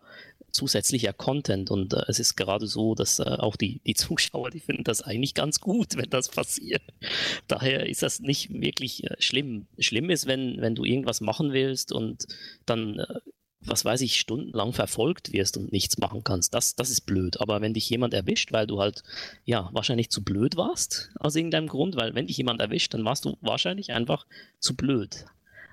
[0.52, 4.60] zusätzlicher Content und äh, es ist gerade so, dass äh, auch die, die Zuschauer, die
[4.60, 6.82] finden das eigentlich ganz gut, wenn das passiert.
[7.48, 9.66] Daher ist das nicht wirklich äh, schlimm.
[9.78, 12.26] Schlimm ist, wenn, wenn du irgendwas machen willst und
[12.66, 13.20] dann, äh,
[13.62, 16.54] was weiß ich, stundenlang verfolgt wirst und nichts machen kannst.
[16.54, 17.40] Das, das ist blöd.
[17.40, 19.02] Aber wenn dich jemand erwischt, weil du halt,
[19.44, 23.26] ja, wahrscheinlich zu blöd warst, aus irgendeinem Grund, weil wenn dich jemand erwischt, dann warst
[23.26, 24.26] du wahrscheinlich einfach
[24.60, 25.26] zu blöd.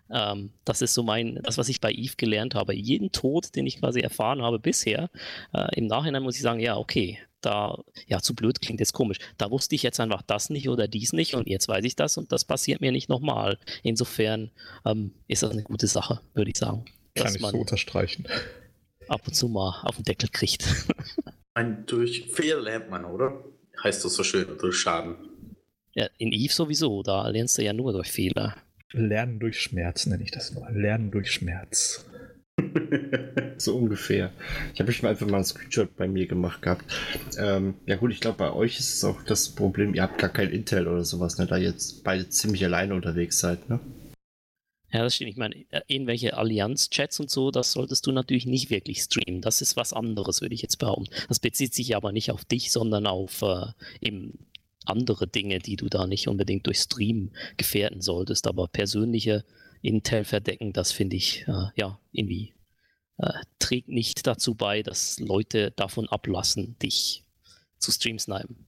[0.09, 2.73] Ähm, das ist so mein, das, was ich bei Eve gelernt habe.
[2.75, 5.09] Jeden Tod, den ich quasi erfahren habe bisher,
[5.53, 9.19] äh, im Nachhinein muss ich sagen, ja, okay, da, ja, zu blöd klingt jetzt komisch.
[9.37, 12.17] Da wusste ich jetzt einfach das nicht oder dies nicht und jetzt weiß ich das
[12.17, 13.57] und das passiert mir nicht nochmal.
[13.83, 14.51] Insofern
[14.85, 16.85] ähm, ist das eine gute Sache, würde ich sagen.
[17.15, 18.27] Kann ich so unterstreichen.
[19.07, 20.67] Ab und zu mal auf den Deckel kriegt.
[21.53, 23.43] Ein durch Fehler lernt man, oder?
[23.83, 25.15] Heißt das so schön, durch Schaden.
[25.93, 28.55] Ja, in Eve sowieso, da lernst du ja nur durch Fehler.
[28.93, 30.69] Lernen durch Schmerz nenne ich das nur.
[30.71, 32.05] Lernen durch Schmerz.
[33.57, 34.31] so ungefähr.
[34.73, 36.85] Ich habe schon einfach mal ein Screenshot bei mir gemacht gehabt.
[37.37, 40.29] Ähm, ja gut, ich glaube, bei euch ist es auch das Problem, ihr habt gar
[40.29, 41.45] kein Intel oder sowas, ne?
[41.45, 43.79] da jetzt beide ziemlich alleine unterwegs seid, ne?
[44.89, 45.31] Ja, das stimmt.
[45.31, 49.41] Ich meine, äh, irgendwelche Allianz-Chats und so, das solltest du natürlich nicht wirklich streamen.
[49.41, 51.13] Das ist was anderes, würde ich jetzt behaupten.
[51.27, 53.65] Das bezieht sich aber nicht auf dich, sondern auf äh,
[53.99, 54.46] eben
[54.87, 58.47] andere Dinge, die du da nicht unbedingt durch Stream gefährden solltest.
[58.47, 59.45] Aber persönliche
[59.81, 62.53] Intel verdecken, das finde ich äh, ja irgendwie
[63.17, 67.23] äh, trägt nicht dazu bei, dass Leute davon ablassen, dich
[67.77, 68.65] zu Stream snipen.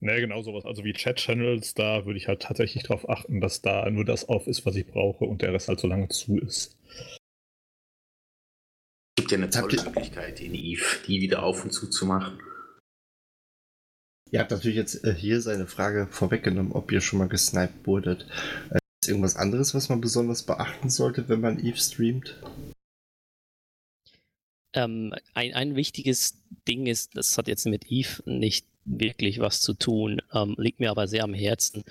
[0.00, 0.64] Nee, genau sowas.
[0.64, 4.48] Also wie Chat-Channels, da würde ich halt tatsächlich darauf achten, dass da nur das auf
[4.48, 6.76] ist, was ich brauche und der Rest halt so lange zu ist.
[9.16, 12.40] Es gibt ja eine tolle Möglichkeit in Eve, die wieder auf und zu zu machen.
[14.32, 18.26] Ihr habt natürlich jetzt äh, hier seine Frage vorweggenommen, ob ihr schon mal gesniped wurdet.
[18.70, 22.40] Äh, ist irgendwas anderes, was man besonders beachten sollte, wenn man Eve streamt?
[24.72, 29.74] Ähm, ein, ein wichtiges Ding ist, das hat jetzt mit Eve nicht wirklich was zu
[29.74, 31.84] tun, ähm, liegt mir aber sehr am Herzen.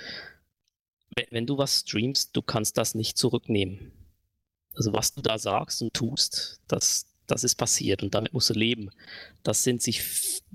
[1.15, 3.91] Wenn, wenn du was streamst, du kannst das nicht zurücknehmen.
[4.73, 8.53] Also was du da sagst und tust, das, das ist passiert und damit musst du
[8.53, 8.89] leben.
[9.43, 10.03] Das sind sich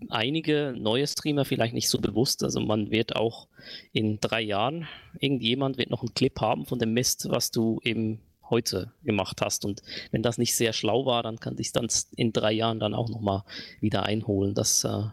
[0.09, 2.43] einige neue Streamer vielleicht nicht so bewusst.
[2.43, 3.49] Also man wird auch
[3.93, 4.87] in drei Jahren,
[5.19, 9.65] irgendjemand wird noch einen Clip haben von dem Mist, was du eben heute gemacht hast.
[9.65, 12.95] Und wenn das nicht sehr schlau war, dann kann dich dann in drei Jahren dann
[12.95, 13.45] auch nochmal
[13.81, 14.55] wieder einholen.
[14.55, 15.05] Das äh,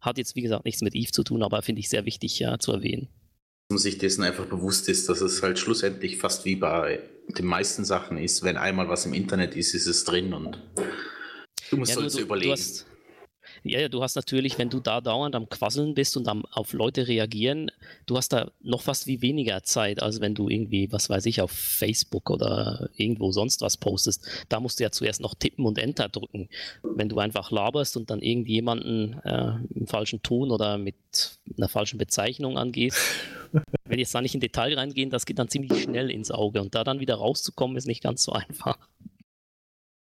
[0.00, 2.58] hat jetzt, wie gesagt, nichts mit Eve zu tun, aber finde ich sehr wichtig ja,
[2.58, 3.08] zu erwähnen.
[3.68, 7.46] Dass man sich dessen einfach bewusst ist, dass es halt schlussendlich fast wie bei den
[7.46, 10.58] meisten Sachen ist, wenn einmal was im Internet ist, ist es drin und
[11.70, 12.48] Du musst ja, du, überlegen.
[12.48, 12.86] Du hast,
[13.64, 16.72] Ja, ja, du hast natürlich, wenn du da dauernd am Quasseln bist und am, auf
[16.72, 17.70] Leute reagieren,
[18.06, 21.40] du hast da noch fast wie weniger Zeit, als wenn du irgendwie, was weiß ich,
[21.40, 24.26] auf Facebook oder irgendwo sonst was postest.
[24.48, 26.48] Da musst du ja zuerst noch tippen und Enter drücken.
[26.82, 30.96] Wenn du einfach laberst und dann irgendjemanden äh, im falschen Ton oder mit
[31.56, 32.98] einer falschen Bezeichnung angehst,
[33.84, 36.74] will jetzt da nicht in Detail reingehen, das geht dann ziemlich schnell ins Auge und
[36.74, 38.78] da dann wieder rauszukommen, ist nicht ganz so einfach.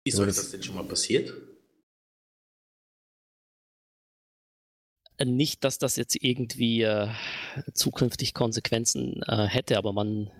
[0.04, 1.32] Ist euch das denn schon mal passiert?
[5.24, 7.08] Nicht, dass das jetzt irgendwie äh,
[7.74, 10.30] zukünftig Konsequenzen äh, hätte, aber man.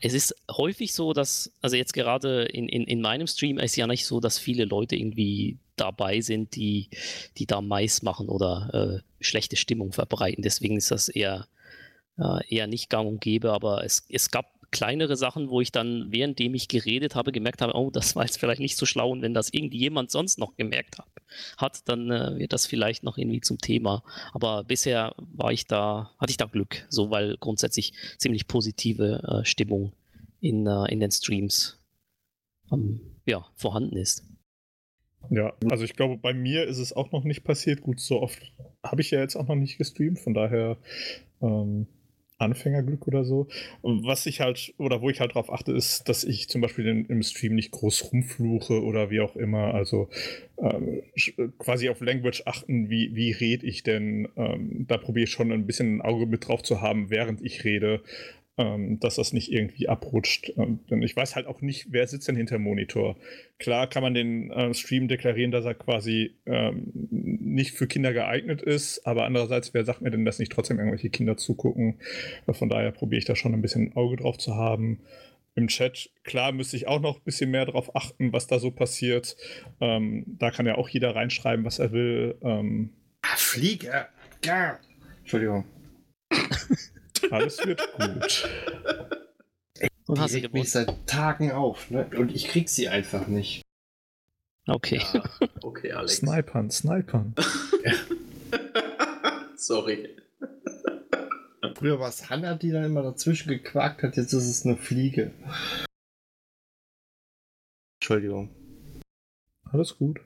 [0.00, 3.86] Es ist häufig so, dass, also jetzt gerade in, in, in meinem Stream ist ja
[3.86, 6.88] nicht so, dass viele Leute irgendwie dabei sind, die,
[7.36, 10.42] die da Mais machen oder äh, schlechte Stimmung verbreiten.
[10.42, 11.46] Deswegen ist das eher,
[12.18, 16.10] äh, eher nicht gang und gäbe, aber es, es gab kleinere Sachen, wo ich dann,
[16.10, 19.22] währenddem ich geredet habe, gemerkt habe, oh, das war jetzt vielleicht nicht so schlau und
[19.22, 21.08] wenn das irgendjemand sonst noch gemerkt hat,
[21.56, 24.02] hat dann äh, wird das vielleicht noch irgendwie zum Thema.
[24.32, 29.44] Aber bisher war ich da, hatte ich da Glück, so weil grundsätzlich ziemlich positive äh,
[29.44, 29.92] Stimmung
[30.40, 31.78] in, äh, in den Streams
[32.72, 34.24] ähm, ja, vorhanden ist.
[35.30, 37.80] Ja, also ich glaube, bei mir ist es auch noch nicht passiert.
[37.80, 38.52] Gut, so oft
[38.82, 40.76] habe ich ja jetzt auch noch nicht gestreamt, von daher
[41.42, 41.86] ähm,
[42.38, 43.48] Anfängerglück oder so.
[43.82, 47.06] Was ich halt, oder wo ich halt drauf achte, ist, dass ich zum Beispiel in,
[47.06, 49.74] im Stream nicht groß rumfluche oder wie auch immer.
[49.74, 50.08] Also
[50.58, 51.02] ähm,
[51.58, 54.28] quasi auf Language achten, wie, wie rede ich denn.
[54.36, 57.64] Ähm, da probiere ich schon ein bisschen ein Auge mit drauf zu haben, während ich
[57.64, 58.02] rede
[58.58, 60.52] ähm, dass das nicht irgendwie abrutscht.
[60.56, 63.16] Ähm, denn ich weiß halt auch nicht, wer sitzt denn hinter dem Monitor.
[63.58, 68.62] Klar kann man den äh, Stream deklarieren, dass er quasi ähm, nicht für Kinder geeignet
[68.62, 71.98] ist, aber andererseits, wer sagt mir denn, dass nicht trotzdem irgendwelche Kinder zugucken?
[72.46, 75.00] Äh, von daher probiere ich da schon ein bisschen ein Auge drauf zu haben.
[75.54, 78.70] Im Chat, klar, müsste ich auch noch ein bisschen mehr darauf achten, was da so
[78.70, 79.36] passiert.
[79.80, 82.36] Ähm, da kann ja auch jeder reinschreiben, was er will.
[82.42, 82.90] Ähm,
[83.22, 84.06] ah, Fliege!
[84.44, 84.78] Ja.
[85.20, 85.64] Entschuldigung.
[87.30, 88.48] Alles wird gut.
[90.06, 92.08] Und hast du mich seit Tagen auf, ne?
[92.16, 93.62] Und ich krieg sie einfach nicht.
[94.68, 95.00] Okay.
[95.12, 95.22] Ja,
[95.62, 96.16] okay, Alex.
[96.16, 97.34] Snipern, snipern.
[99.56, 100.16] Sorry.
[101.76, 105.32] Früher war es Hanna, die da immer dazwischen gequakt hat, jetzt ist es eine Fliege.
[108.00, 108.50] Entschuldigung.
[109.64, 110.20] Alles gut.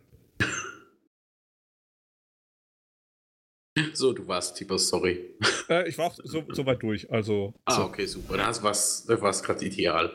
[4.00, 5.34] So, du warst Tipper, sorry.
[5.68, 7.52] Äh, ich war auch so, so, weit durch, also.
[7.66, 7.82] Ah, so.
[7.84, 8.38] okay, super.
[8.38, 10.10] Das war es gerade ideal.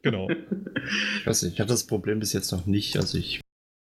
[0.00, 0.30] genau.
[0.30, 2.96] Ich weiß nicht, ich hatte das Problem bis jetzt noch nicht.
[2.96, 3.42] Also ich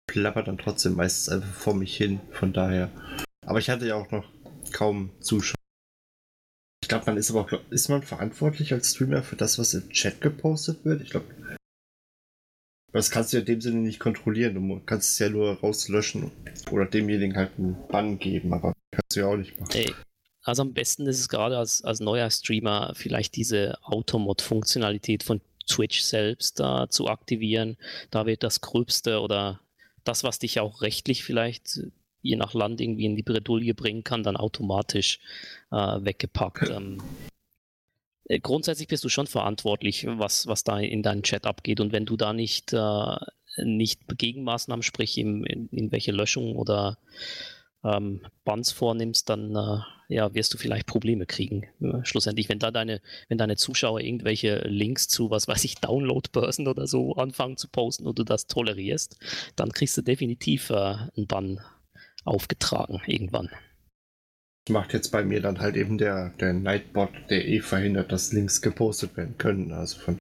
[0.09, 2.91] plapper dann trotzdem meistens einfach vor mich hin, von daher.
[3.47, 4.29] Aber ich hatte ja auch noch
[4.73, 5.55] kaum Zuschauer.
[6.83, 9.89] Ich glaube, man ist aber auch, ist man verantwortlich als Streamer für das, was im
[9.91, 11.01] Chat gepostet wird?
[11.01, 11.27] Ich glaube,
[12.95, 14.55] das kannst du ja in dem Sinne nicht kontrollieren.
[14.55, 16.31] Du kannst es ja nur rauslöschen
[16.71, 19.73] oder demjenigen halt einen Bann geben, aber kannst du ja auch nicht machen.
[19.73, 19.93] Hey.
[20.45, 26.03] Also am besten ist es gerade als, als neuer Streamer vielleicht diese Automod-Funktionalität von Twitch
[26.03, 27.79] selbst da zu aktivieren.
[28.11, 29.61] Da wird das Gröbste oder
[30.05, 31.81] das, was dich auch rechtlich vielleicht
[32.21, 35.19] je nach Land irgendwie in die Bredouille bringen kann, dann automatisch
[35.73, 36.69] äh, weggepackt.
[36.71, 37.34] Ähm, äh,
[38.43, 41.81] grundsätzlich bist du schon verantwortlich, was, was da in deinem Chat abgeht.
[41.81, 43.17] Und wenn du da nicht, äh,
[43.59, 46.99] nicht Gegenmaßnahmen, sprich in, in, welche Löschung oder
[47.85, 51.67] ähm, Bans vornimmst, dann äh, ja, wirst du vielleicht Probleme kriegen.
[51.81, 56.67] Ja, schlussendlich, wenn da deine, wenn deine Zuschauer irgendwelche Links zu, was weiß ich, Download-Börsen
[56.67, 59.19] oder so anfangen zu posten und du das tolerierst,
[59.57, 61.61] dann kriegst du definitiv äh, einen Bann
[62.25, 63.51] aufgetragen irgendwann
[64.69, 68.63] macht jetzt bei mir dann halt eben der, der Nightbot, der eh verhindert, dass Links
[68.63, 69.73] gepostet werden können.
[69.73, 70.19] Also von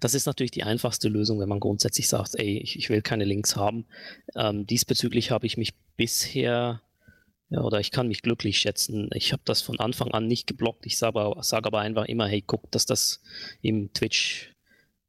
[0.00, 3.24] das ist natürlich die einfachste Lösung, wenn man grundsätzlich sagt, ey, ich, ich will keine
[3.24, 3.86] Links haben.
[4.34, 6.82] Ähm, diesbezüglich habe ich mich bisher,
[7.48, 9.08] ja, oder ich kann mich glücklich schätzen.
[9.14, 10.84] Ich habe das von Anfang an nicht geblockt.
[10.86, 13.22] Ich sage aber, sag aber einfach immer, hey, guck, dass das
[13.62, 14.52] im Twitch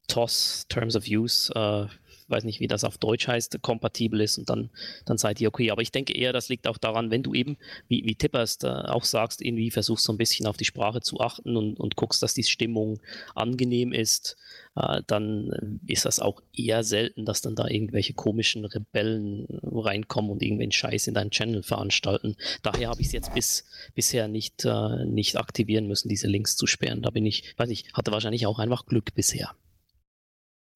[0.07, 1.87] TOS, Terms of Use, äh,
[2.29, 4.69] weiß nicht, wie das auf Deutsch heißt, kompatibel ist und dann,
[5.05, 5.71] dann seid ihr okay.
[5.71, 8.67] Aber ich denke eher, das liegt auch daran, wenn du eben, wie, wie Tippers äh,
[8.67, 12.21] auch sagst, irgendwie versuchst so ein bisschen auf die Sprache zu achten und, und guckst,
[12.23, 12.99] dass die Stimmung
[13.35, 14.37] angenehm ist,
[14.75, 20.41] äh, dann ist das auch eher selten, dass dann da irgendwelche komischen Rebellen reinkommen und
[20.41, 22.35] irgendwelchen Scheiß in deinen Channel veranstalten.
[22.63, 26.67] Daher habe ich es jetzt bis, bisher nicht, äh, nicht aktivieren müssen, diese Links zu
[26.67, 27.01] sperren.
[27.01, 29.51] Da bin ich, weiß ich, hatte wahrscheinlich auch einfach Glück bisher.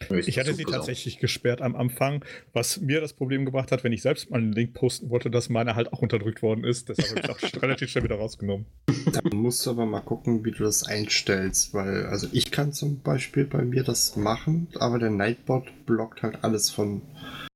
[0.10, 4.02] Ich hatte sie tatsächlich gesperrt am Anfang, was mir das Problem gebracht hat, wenn ich
[4.02, 6.90] selbst mal einen Link posten wollte, dass meiner halt auch unterdrückt worden ist.
[6.90, 8.66] Deshalb habe ich auch relativ schnell wieder rausgenommen.
[9.12, 13.02] Da musst du aber mal gucken, wie du das einstellst, weil, also ich kann zum
[13.02, 17.02] Beispiel bei mir das machen, aber der Nightbot blockt halt alles von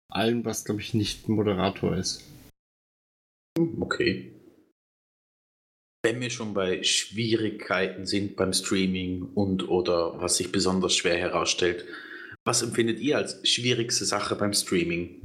[0.10, 2.23] allem, was, glaube ich, nicht Moderator ist.
[3.79, 4.31] Okay.
[6.03, 11.86] Wenn wir schon bei Schwierigkeiten sind beim Streaming und oder was sich besonders schwer herausstellt,
[12.45, 15.21] was empfindet ihr als schwierigste Sache beim Streaming?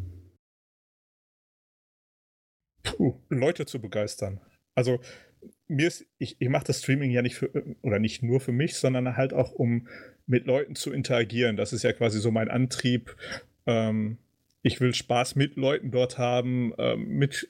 [2.82, 4.40] Puh, Leute zu begeistern.
[4.74, 5.00] Also
[5.68, 7.50] mir ist, ich, ich mache das Streaming ja nicht für
[7.82, 9.86] oder nicht nur für mich, sondern halt auch um
[10.26, 11.56] mit Leuten zu interagieren.
[11.56, 13.14] Das ist ja quasi so mein Antrieb.
[13.66, 14.18] Ähm,
[14.62, 17.48] ich will Spaß mit Leuten dort haben, ähm, mit,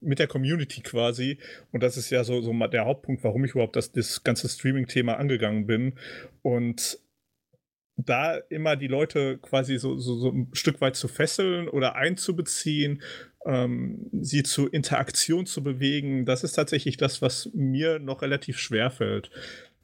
[0.00, 1.38] mit der Community quasi.
[1.72, 5.16] Und das ist ja so, so der Hauptpunkt, warum ich überhaupt das, das ganze Streaming-Thema
[5.16, 5.94] angegangen bin.
[6.42, 6.98] Und
[7.96, 13.02] da immer die Leute quasi so, so, so ein Stück weit zu fesseln oder einzubeziehen,
[13.46, 18.90] ähm, sie zu Interaktion zu bewegen, das ist tatsächlich das, was mir noch relativ schwer
[18.90, 19.30] fällt.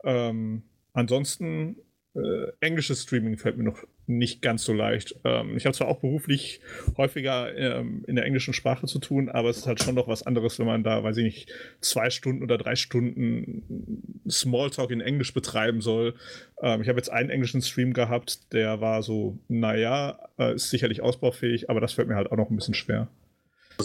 [0.03, 1.77] Ähm, ansonsten
[2.15, 3.85] äh, englisches Streaming fällt mir noch
[4.19, 5.17] nicht ganz so leicht.
[5.25, 6.61] Ähm, ich habe zwar auch beruflich
[6.97, 10.23] häufiger ähm, in der englischen Sprache zu tun, aber es ist halt schon noch was
[10.23, 15.33] anderes, wenn man da, weiß ich nicht, zwei Stunden oder drei Stunden Smalltalk in Englisch
[15.33, 16.15] betreiben soll.
[16.63, 21.01] Ähm, ich habe jetzt einen englischen Stream gehabt, der war so, naja, äh, ist sicherlich
[21.01, 23.09] ausbaufähig, aber das fällt mir halt auch noch ein bisschen schwer.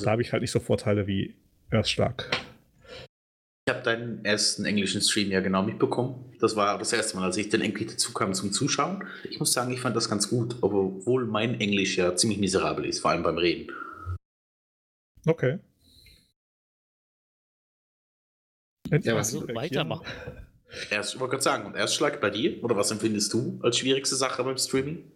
[0.04, 1.36] Da habe ich halt nicht so Vorteile wie
[1.72, 2.45] Erstschlag.
[3.86, 6.34] Deinen ersten englischen Stream ja genau mitbekommen.
[6.40, 9.04] Das war das erste Mal, als ich dann endlich dazu kam zum Zuschauen.
[9.30, 13.00] Ich muss sagen, ich fand das ganz gut, obwohl mein Englisch ja ziemlich miserabel ist,
[13.00, 13.72] vor allem beim Reden.
[15.28, 15.60] Okay.
[18.92, 20.06] Ja, was- Also weitermachen.
[20.92, 22.64] Erst, ich wollte gerade sagen, und Erstschlag bei dir?
[22.64, 25.12] Oder was empfindest du als schwierigste Sache beim Streaming?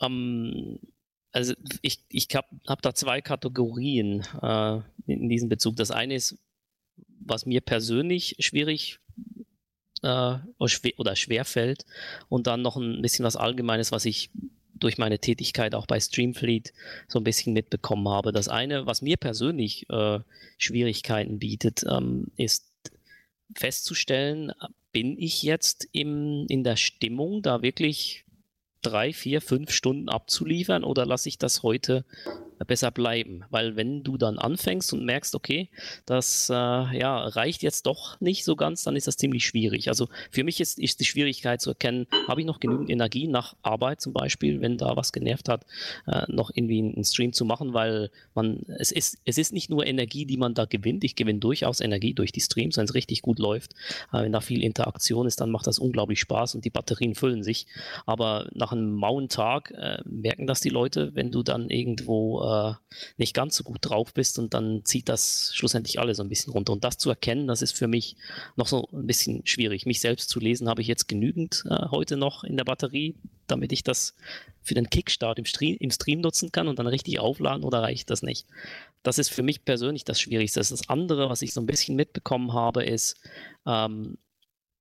[0.00, 0.78] Ähm,
[1.32, 5.76] also ich, ich habe hab da zwei Kategorien äh, in diesem Bezug.
[5.76, 6.38] Das eine ist,
[7.20, 8.98] was mir persönlich schwierig
[10.02, 10.36] äh,
[10.96, 11.84] oder schwer, fällt
[12.28, 14.30] und dann noch ein bisschen was Allgemeines, was ich
[14.74, 16.72] durch meine Tätigkeit auch bei Streamfleet
[17.06, 18.32] so ein bisschen mitbekommen habe.
[18.32, 20.20] Das eine, was mir persönlich äh,
[20.56, 22.66] Schwierigkeiten bietet, ähm, ist
[23.54, 24.52] festzustellen,
[24.92, 28.24] bin ich jetzt im, in der Stimmung, da wirklich
[28.82, 32.04] drei, vier, fünf Stunden abzuliefern oder lasse ich das heute
[32.66, 33.44] besser bleiben?
[33.50, 35.68] Weil wenn du dann anfängst und merkst, okay,
[36.06, 39.88] das äh, ja, reicht jetzt doch nicht so ganz, dann ist das ziemlich schwierig.
[39.88, 43.56] Also für mich ist, ist die Schwierigkeit zu erkennen, habe ich noch genügend Energie nach
[43.62, 45.64] Arbeit zum Beispiel, wenn da was genervt hat,
[46.06, 49.86] äh, noch irgendwie einen Stream zu machen, weil man, es ist, es ist nicht nur
[49.86, 51.04] Energie, die man da gewinnt.
[51.04, 53.72] Ich gewinne durchaus Energie durch die Streams, wenn es richtig gut läuft.
[54.12, 57.42] Äh, wenn da viel Interaktion ist, dann macht das unglaublich Spaß und die Batterien füllen
[57.42, 57.66] sich.
[58.06, 62.74] Aber nach einem mauen Tag äh, merken das die Leute, wenn du dann irgendwo äh,
[63.16, 66.52] nicht ganz so gut drauf bist und dann zieht das schlussendlich alle so ein bisschen
[66.52, 66.72] runter.
[66.72, 68.16] Und das zu erkennen, das ist für mich
[68.56, 69.86] noch so ein bisschen schwierig.
[69.86, 73.72] Mich selbst zu lesen habe ich jetzt genügend äh, heute noch in der Batterie, damit
[73.72, 74.14] ich das
[74.62, 78.10] für den Kickstart im Stream, im Stream nutzen kann und dann richtig aufladen oder reicht
[78.10, 78.46] das nicht?
[79.02, 80.60] Das ist für mich persönlich das Schwierigste.
[80.60, 83.16] Das andere, was ich so ein bisschen mitbekommen habe, ist,
[83.66, 84.18] ähm,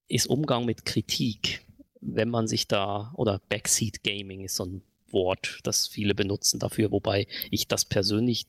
[0.07, 1.61] ist Umgang mit Kritik
[2.01, 4.81] wenn man sich da, oder Backseat Gaming ist so ein
[5.13, 8.45] Wort, das viele benutzen dafür, wobei ich das persönlich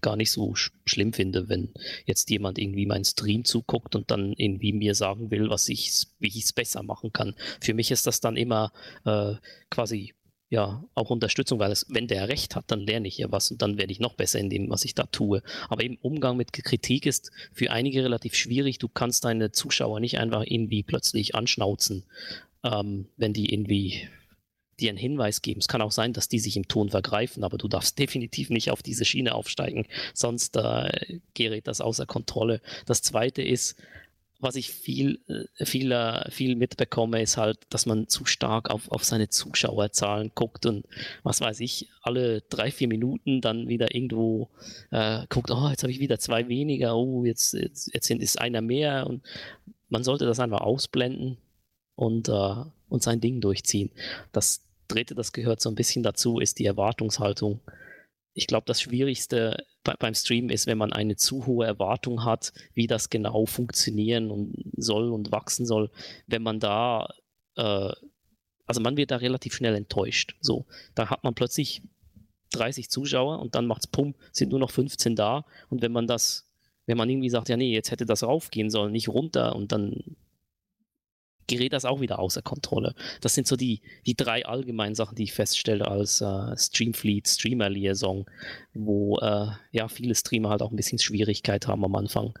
[0.00, 1.72] gar nicht so sch schlimm finde, wenn
[2.04, 6.28] jetzt jemand irgendwie meinen Stream zuguckt und dann irgendwie mir sagen will, was ich, wie
[6.28, 7.34] ich es besser machen kann.
[7.60, 8.72] Für mich ist das dann immer
[9.04, 9.34] äh,
[9.70, 10.14] quasi
[10.48, 13.62] ja, auch Unterstützung, weil es, wenn der recht hat, dann lerne ich ja was und
[13.62, 15.42] dann werde ich noch besser in dem, was ich da tue.
[15.68, 18.78] Aber eben Umgang mit Kritik ist für einige relativ schwierig.
[18.78, 22.04] Du kannst deine Zuschauer nicht einfach irgendwie plötzlich anschnauzen,
[22.62, 24.08] ähm, wenn die irgendwie
[24.80, 25.60] dir einen Hinweis geben.
[25.60, 28.70] Es kann auch sein, dass die sich im Ton vergreifen, aber du darfst definitiv nicht
[28.70, 32.60] auf diese Schiene aufsteigen, sonst äh, gerät das außer Kontrolle.
[32.86, 33.76] Das zweite ist,
[34.38, 38.90] was ich viel, äh, viel, äh, viel mitbekomme, ist halt, dass man zu stark auf,
[38.90, 40.86] auf seine Zuschauerzahlen guckt und
[41.22, 44.50] was weiß ich, alle drei, vier Minuten dann wieder irgendwo
[44.90, 48.60] äh, guckt, oh, jetzt habe ich wieder zwei weniger, oh, jetzt, jetzt, jetzt ist einer
[48.60, 49.22] mehr und
[49.88, 51.38] man sollte das einfach ausblenden
[51.94, 52.54] und, äh,
[52.88, 53.90] und sein Ding durchziehen.
[54.32, 57.60] Das dritte, das gehört so ein bisschen dazu, ist die Erwartungshaltung.
[58.34, 62.52] Ich glaube, das Schwierigste bei, beim Stream ist, wenn man eine zu hohe Erwartung hat,
[62.74, 65.90] wie das genau funktionieren und soll und wachsen soll,
[66.26, 67.08] wenn man da,
[67.56, 67.92] äh,
[68.66, 70.36] also man wird da relativ schnell enttäuscht.
[70.40, 71.82] So, da hat man plötzlich
[72.52, 76.48] 30 Zuschauer und dann macht's pum, sind nur noch 15 da und wenn man das,
[76.86, 80.16] wenn man irgendwie sagt, ja nee, jetzt hätte das raufgehen sollen, nicht runter und dann
[81.46, 82.94] gerät das auch wieder außer Kontrolle.
[83.20, 88.26] Das sind so die, die drei allgemeinen Sachen, die ich feststelle als äh, Streamfleet, Streamer-Liaison,
[88.74, 92.34] wo äh, ja viele Streamer halt auch ein bisschen Schwierigkeit haben am Anfang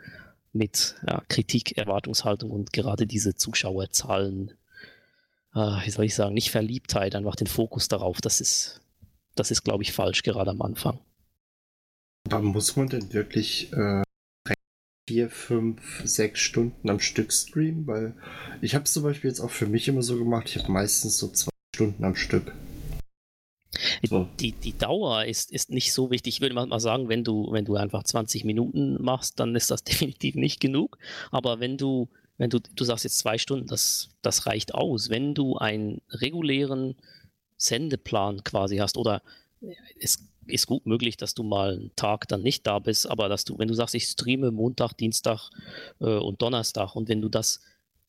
[0.52, 4.52] mit ja, Kritik, Erwartungshaltung und gerade diese Zuschauerzahlen,
[5.54, 8.80] äh, wie soll ich sagen, nicht Verliebtheit, einfach den Fokus darauf, das ist
[9.36, 10.98] das ist, glaube ich, falsch, gerade am Anfang.
[12.30, 14.02] Aber muss man denn wirklich äh,
[15.08, 17.86] vier, fünf, sechs Stunden am Stück streamen?
[17.86, 18.14] Weil
[18.60, 21.18] ich habe es zum Beispiel jetzt auch für mich immer so gemacht, ich habe meistens
[21.18, 22.52] so zwei Stunden am Stück.
[24.08, 24.28] So.
[24.40, 26.36] Die, die Dauer ist, ist nicht so wichtig.
[26.36, 29.84] Ich würde mal sagen, wenn du, wenn du einfach 20 Minuten machst, dann ist das
[29.84, 30.98] definitiv nicht genug.
[31.30, 35.10] Aber wenn du, wenn du, du sagst jetzt zwei Stunden, das, das reicht aus.
[35.10, 36.96] Wenn du einen regulären
[37.56, 39.22] Sendeplan quasi hast oder
[39.98, 43.44] es ist gut möglich, dass du mal einen Tag dann nicht da bist, aber dass
[43.44, 45.50] du, wenn du sagst, ich streame Montag, Dienstag
[46.00, 47.60] äh, und Donnerstag und wenn du das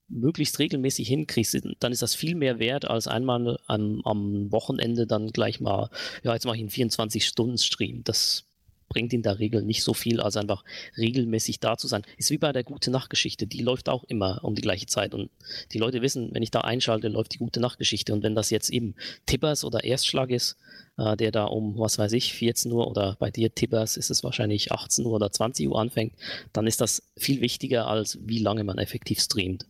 [0.10, 5.32] möglichst regelmäßig hinkriegst, dann ist das viel mehr wert, als einmal am, am Wochenende dann
[5.32, 5.90] gleich mal,
[6.24, 8.04] ja, jetzt mache ich einen 24-Stunden-Stream.
[8.04, 8.47] Das
[8.90, 10.64] bringt in der Regel nicht so viel, als einfach
[10.98, 12.04] regelmäßig da zu sein.
[12.18, 15.30] Ist wie bei der Gute Nachtgeschichte, die läuft auch immer um die gleiche Zeit und
[15.74, 18.70] die Leute wissen, wenn ich da einschalte, läuft die Gute Nachtgeschichte und wenn das jetzt
[18.70, 20.58] eben Tippers oder Erstschlag ist,
[20.98, 24.24] äh, der da um, was weiß ich, 14 Uhr oder bei dir Tippers ist es
[24.24, 26.14] wahrscheinlich 18 Uhr oder 20 Uhr anfängt,
[26.54, 29.66] dann ist das viel wichtiger, als wie lange man effektiv streamt.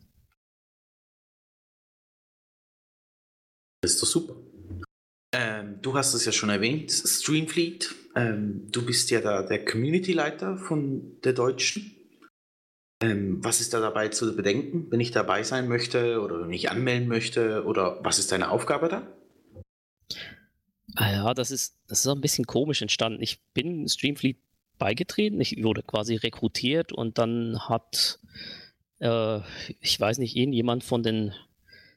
[3.82, 4.36] Das ist doch super.
[5.34, 7.94] Ähm, du hast es ja schon erwähnt, Streamfleet.
[8.18, 11.92] Ähm, du bist ja da der Community-Leiter von der Deutschen.
[13.00, 17.08] Ähm, was ist da dabei zu bedenken, wenn ich dabei sein möchte oder mich anmelden
[17.08, 17.64] möchte?
[17.66, 19.08] Oder was ist deine Aufgabe da?
[20.96, 23.22] Ah ja, das ist, das ist ein bisschen komisch entstanden.
[23.22, 24.40] Ich bin Streamfleet
[24.80, 28.20] beigetreten, ich wurde quasi rekrutiert und dann hat,
[29.00, 29.42] äh,
[29.80, 31.36] ich weiß nicht, irgendjemand von den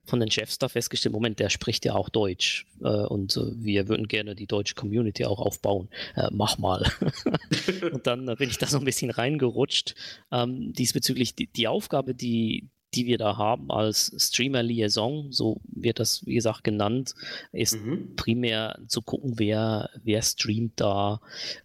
[0.05, 3.89] von den Chefs da festgestellt, Moment, der spricht ja auch Deutsch äh, und äh, wir
[3.89, 5.89] würden gerne die deutsche Community auch aufbauen.
[6.17, 6.91] Äh, mach mal.
[7.93, 9.95] und dann bin ich da so ein bisschen reingerutscht.
[10.33, 16.01] Ähm, diesbezüglich die, die Aufgabe, die, die wir da haben als Streamer Liaison, so wird
[16.01, 17.15] das wie gesagt genannt,
[17.53, 18.17] ist mhm.
[18.17, 21.21] primär zu gucken, wer, wer streamt da,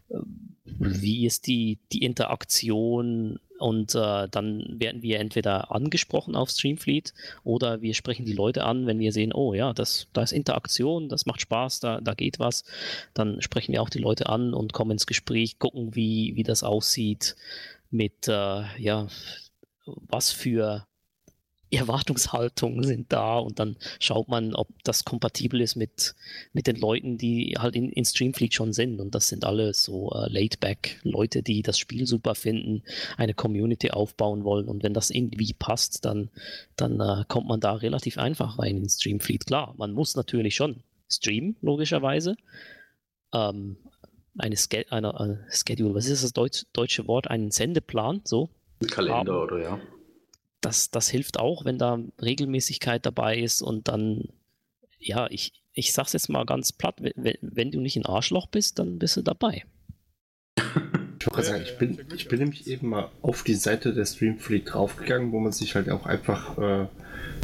[0.09, 0.17] äh,
[0.65, 7.81] wie ist die, die Interaktion und äh, dann werden wir entweder angesprochen auf Streamfleet oder
[7.81, 11.25] wir sprechen die Leute an, wenn wir sehen, oh ja, das, da ist Interaktion, das
[11.25, 12.63] macht Spaß, da, da geht was.
[13.15, 16.61] Dann sprechen wir auch die Leute an und kommen ins Gespräch, gucken, wie, wie das
[16.61, 17.35] aussieht
[17.89, 19.07] mit, äh, ja,
[19.85, 20.85] was für
[21.75, 26.15] Erwartungshaltungen sind da und dann schaut man, ob das kompatibel ist mit,
[26.53, 28.99] mit den Leuten, die halt in, in Streamfleet schon sind.
[28.99, 32.83] Und das sind alle so äh, laid-back Leute, die das Spiel super finden,
[33.17, 34.67] eine Community aufbauen wollen.
[34.67, 36.29] Und wenn das irgendwie passt, dann,
[36.75, 39.45] dann äh, kommt man da relativ einfach rein in Streamfleet.
[39.45, 42.35] Klar, man muss natürlich schon streamen, logischerweise.
[43.33, 43.77] Ähm,
[44.37, 47.29] eine, Ske eine, eine Schedule, was ist das Deutsch, deutsche Wort?
[47.29, 48.49] Einen Sendeplan, so.
[48.91, 49.43] Kalender haben.
[49.43, 49.79] oder ja
[50.65, 54.29] das, das hilft auch, wenn da Regelmäßigkeit dabei ist und dann,
[54.97, 58.79] ja, ich, ich sag's jetzt mal ganz platt, wenn, wenn du nicht ein Arschloch bist,
[58.79, 59.65] dann bist du dabei.
[61.19, 64.73] Ich wollte sagen, ich bin, ich bin nämlich eben mal auf die Seite der Streamfleet
[64.73, 66.87] draufgegangen, wo man sich halt auch einfach, äh,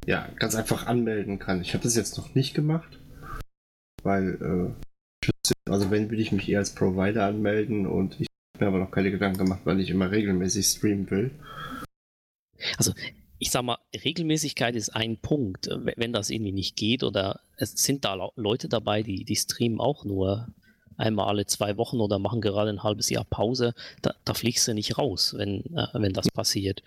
[0.06, 1.62] ja, ganz einfach anmelden kann.
[1.62, 3.00] Ich habe das jetzt noch nicht gemacht,
[4.04, 4.74] weil,
[5.26, 8.80] äh, also wenn, würde ich mich eher als Provider anmelden und ich habe mir aber
[8.80, 11.32] noch keine Gedanken gemacht, weil ich immer regelmäßig streamen will.
[12.78, 12.94] Also
[13.40, 15.68] ich sag mal, Regelmäßigkeit ist ein Punkt.
[15.72, 20.06] Wenn das irgendwie nicht geht oder es sind da Leute dabei, die, die streamen auch
[20.06, 20.48] nur
[21.02, 24.74] einmal alle zwei Wochen oder machen gerade ein halbes Jahr Pause, da, da fliegst du
[24.74, 26.84] nicht raus, wenn, äh, wenn das passiert.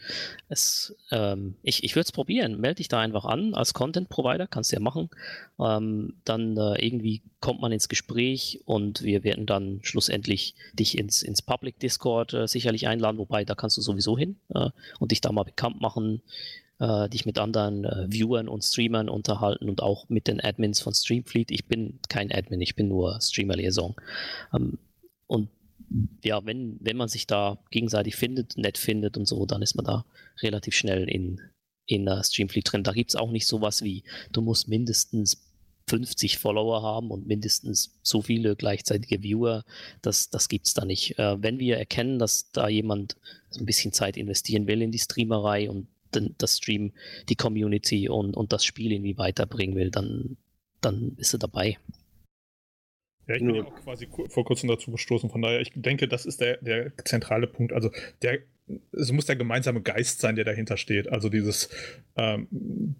[0.48, 2.60] Es, ähm, ich ich würde es probieren.
[2.60, 5.10] Melde dich da einfach an als Content Provider, kannst du ja machen.
[5.58, 11.22] Ähm, dann äh, irgendwie kommt man ins Gespräch und wir werden dann schlussendlich dich ins,
[11.22, 15.20] ins Public Discord äh, sicherlich einladen, wobei da kannst du sowieso hin äh, und dich
[15.20, 16.22] da mal bekannt machen
[16.80, 20.94] äh, dich mit anderen äh, Viewern und Streamern unterhalten und auch mit den Admins von
[20.94, 21.50] Streamfleet.
[21.50, 23.94] Ich bin kein Admin, ich bin nur Streamer-Liaison.
[24.52, 24.78] Ähm,
[25.26, 25.48] und
[26.22, 29.84] ja, wenn, wenn man sich da gegenseitig findet, nett findet und so, dann ist man
[29.84, 30.04] da
[30.42, 31.40] relativ schnell in,
[31.86, 32.82] in uh, Streamfleet drin.
[32.82, 34.02] Da gibt es auch nicht sowas wie,
[34.32, 35.42] du musst mindestens
[35.88, 39.64] 50 Follower haben und mindestens so viele gleichzeitige Viewer.
[40.00, 41.18] Das, das gibt es da nicht.
[41.18, 43.16] Äh, wenn wir erkennen, dass da jemand
[43.50, 46.92] so ein bisschen Zeit investieren will in die Streamerei und den, das Stream,
[47.28, 50.36] die Community und, und das Spiel irgendwie weiterbringen will, dann,
[50.80, 51.78] dann ist er dabei.
[53.26, 55.30] Ja, ich bin ja auch quasi vor kurzem dazu gestoßen.
[55.30, 57.72] Von daher, ich denke, das ist der, der zentrale Punkt.
[57.72, 57.90] Also
[58.22, 58.40] der,
[58.92, 61.08] es muss der gemeinsame Geist sein, der dahinter steht.
[61.08, 61.70] Also dieses
[62.16, 62.96] ähm,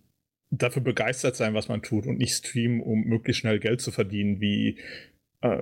[0.50, 4.40] dafür begeistert sein, was man tut und nicht streamen, um möglichst schnell Geld zu verdienen,
[4.40, 4.78] wie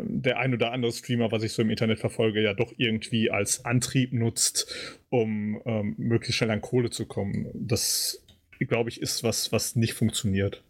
[0.04, 3.64] der ein oder andere Streamer, was ich so im Internet verfolge, ja doch irgendwie als
[3.64, 4.72] Antrieb nutzt,
[5.10, 7.48] um ähm, möglichst schnell an Kohle zu kommen.
[7.54, 8.24] Das,
[8.60, 10.62] glaube ich, ist was, was nicht funktioniert.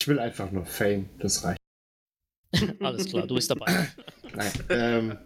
[0.00, 1.58] Ich will einfach nur Fame, das reicht.
[2.80, 3.86] Alles klar, du bist dabei.
[4.34, 5.18] Nein, ähm,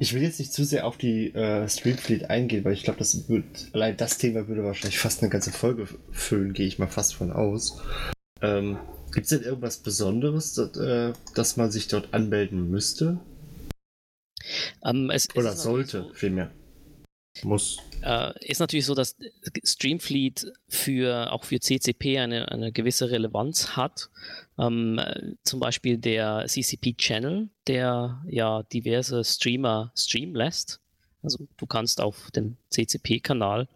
[0.00, 3.28] ich will jetzt nicht zu sehr auf die äh, Streamfleet eingehen, weil ich glaube, das
[3.28, 7.14] wird, allein das Thema würde wahrscheinlich fast eine ganze Folge füllen, gehe ich mal fast
[7.14, 7.80] von aus.
[8.42, 8.78] Ähm,
[9.12, 13.18] Gibt es denn irgendwas Besonderes, das, äh, dass man sich dort anmelden müsste?
[14.84, 16.50] Ähm, es, Oder es sollte, so, vielmehr.
[17.44, 17.78] Muss.
[18.02, 19.16] Äh, ist natürlich so, dass
[19.62, 24.10] Streamfleet für, auch für CCP eine, eine gewisse Relevanz hat.
[24.58, 25.00] Ähm,
[25.44, 30.80] zum Beispiel der CCP-Channel, der ja diverse Streamer streamen lässt.
[31.22, 33.68] Also du kannst auf dem CCP-Kanal,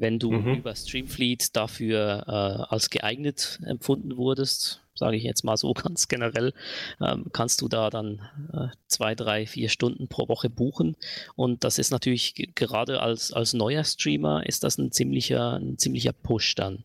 [0.00, 0.54] wenn du mhm.
[0.54, 6.54] über Streamfleet dafür äh, als geeignet empfunden wurdest, sage ich jetzt mal so ganz generell,
[7.00, 8.20] ähm, kannst du da dann
[8.52, 10.96] äh, zwei, drei, vier Stunden pro Woche buchen.
[11.36, 16.12] Und das ist natürlich gerade als, als neuer Streamer ist das ein ziemlicher, ein ziemlicher
[16.12, 16.84] Push dann.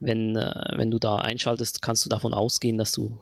[0.00, 3.20] Wenn, äh, wenn du da einschaltest, kannst du davon ausgehen, dass du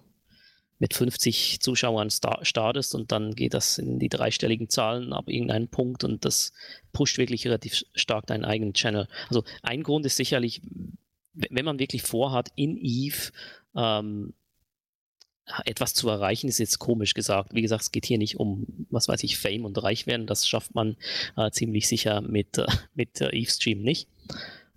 [0.78, 6.04] mit 50 Zuschauern startest und dann geht das in die dreistelligen Zahlen ab irgendeinem Punkt
[6.04, 6.52] und das
[6.92, 9.08] pusht wirklich relativ stark deinen eigenen Channel.
[9.28, 10.62] Also ein Grund ist sicherlich,
[11.32, 13.30] wenn man wirklich vorhat, in Eve
[13.76, 14.34] ähm,
[15.64, 17.54] etwas zu erreichen, ist jetzt komisch gesagt.
[17.54, 20.26] Wie gesagt, es geht hier nicht um, was weiß ich, Fame und reich werden.
[20.26, 20.96] Das schafft man
[21.36, 24.08] äh, ziemlich sicher mit, äh, mit äh, Eve-Stream nicht.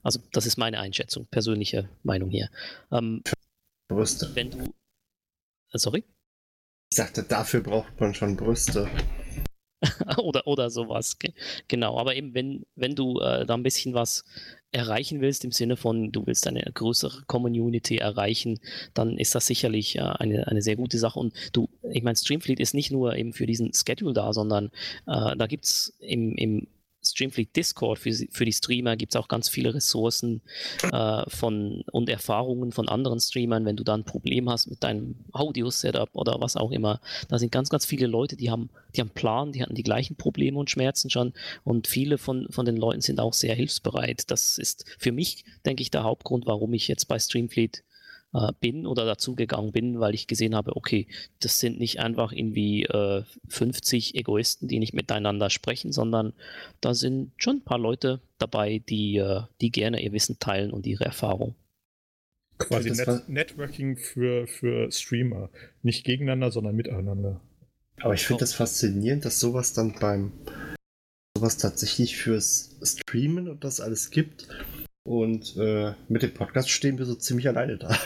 [0.04, 2.50] Also, das ist meine Einschätzung, persönliche Meinung hier.
[2.92, 3.24] Ähm.
[4.34, 4.74] Wenn du.
[5.74, 6.04] Äh, sorry?
[6.92, 8.90] Ich sagte, dafür braucht man schon Brüste.
[10.18, 11.18] oder, oder sowas.
[11.68, 14.24] Genau, aber eben, wenn, wenn du äh, da ein bisschen was
[14.72, 18.60] erreichen willst, im Sinne von, du willst eine größere Community erreichen,
[18.94, 21.20] dann ist das sicherlich äh, eine, eine sehr gute Sache.
[21.20, 24.72] Und du, ich meine, Streamfleet ist nicht nur eben für diesen Schedule da, sondern
[25.06, 26.68] äh, da gibt es im, im
[27.12, 30.42] Streamfleet Discord für, für die Streamer gibt es auch ganz viele Ressourcen
[30.92, 33.66] äh, von, und Erfahrungen von anderen Streamern.
[33.66, 37.52] Wenn du da ein Problem hast mit deinem Audio-Setup oder was auch immer, da sind
[37.52, 40.70] ganz, ganz viele Leute, die haben, die haben Plan, die hatten die gleichen Probleme und
[40.70, 41.34] Schmerzen schon
[41.64, 44.30] und viele von, von den Leuten sind auch sehr hilfsbereit.
[44.32, 47.84] Das ist für mich, denke ich, der Hauptgrund, warum ich jetzt bei Streamfleet
[48.34, 51.08] äh, bin oder dazugegangen bin, weil ich gesehen habe, okay,
[51.40, 56.34] das sind nicht einfach irgendwie äh, 50 Egoisten, die nicht miteinander sprechen, sondern
[56.82, 60.86] da sind schon ein paar Leute dabei, die, äh, die gerne ihr Wissen teilen und
[60.86, 61.56] ihre Erfahrung.
[62.58, 65.50] Quasi Net Networking für, für Streamer.
[65.84, 67.40] Nicht gegeneinander, sondern miteinander.
[68.02, 70.32] Aber ich finde das faszinierend, dass sowas dann beim
[71.38, 74.48] sowas tatsächlich fürs Streamen und das alles gibt.
[75.08, 77.98] Und äh, mit dem Podcast stehen wir so ziemlich alleine da.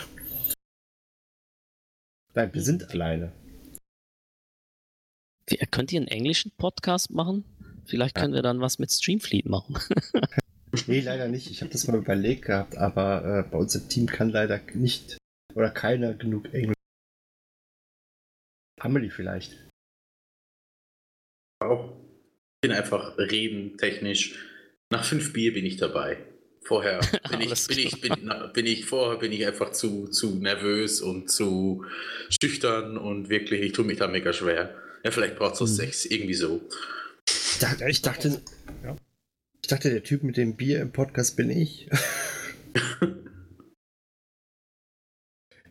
[2.36, 3.32] Nein, wir sind alleine.
[5.72, 7.44] Könnt ihr einen englischen Podcast machen?
[7.86, 8.38] Vielleicht können ja.
[8.38, 9.80] wir dann was mit Streamfleet machen.
[10.86, 11.50] nee, leider nicht.
[11.50, 15.18] Ich habe das mal überlegt gehabt, aber äh, bei uns im Team kann leider nicht
[15.56, 16.76] oder keiner genug Englisch.
[18.80, 19.58] Amelie vielleicht.
[21.62, 21.98] Auch.
[22.58, 24.40] Ich bin einfach reden technisch.
[24.92, 26.31] Nach fünf Bier bin ich dabei.
[26.64, 27.00] Vorher
[27.30, 31.30] bin ich, bin ich, bin, bin ich, vorher bin ich einfach zu, zu nervös und
[31.30, 31.86] zu
[32.30, 34.76] schüchtern und wirklich, ich tue mich da mega schwer.
[35.04, 35.74] Ja, vielleicht braucht es so hm.
[35.74, 36.62] sechs, irgendwie so.
[37.28, 38.42] Ich dachte, ich dachte,
[38.84, 38.96] ja.
[39.62, 41.90] ich dachte, der Typ mit dem Bier im Podcast bin ich.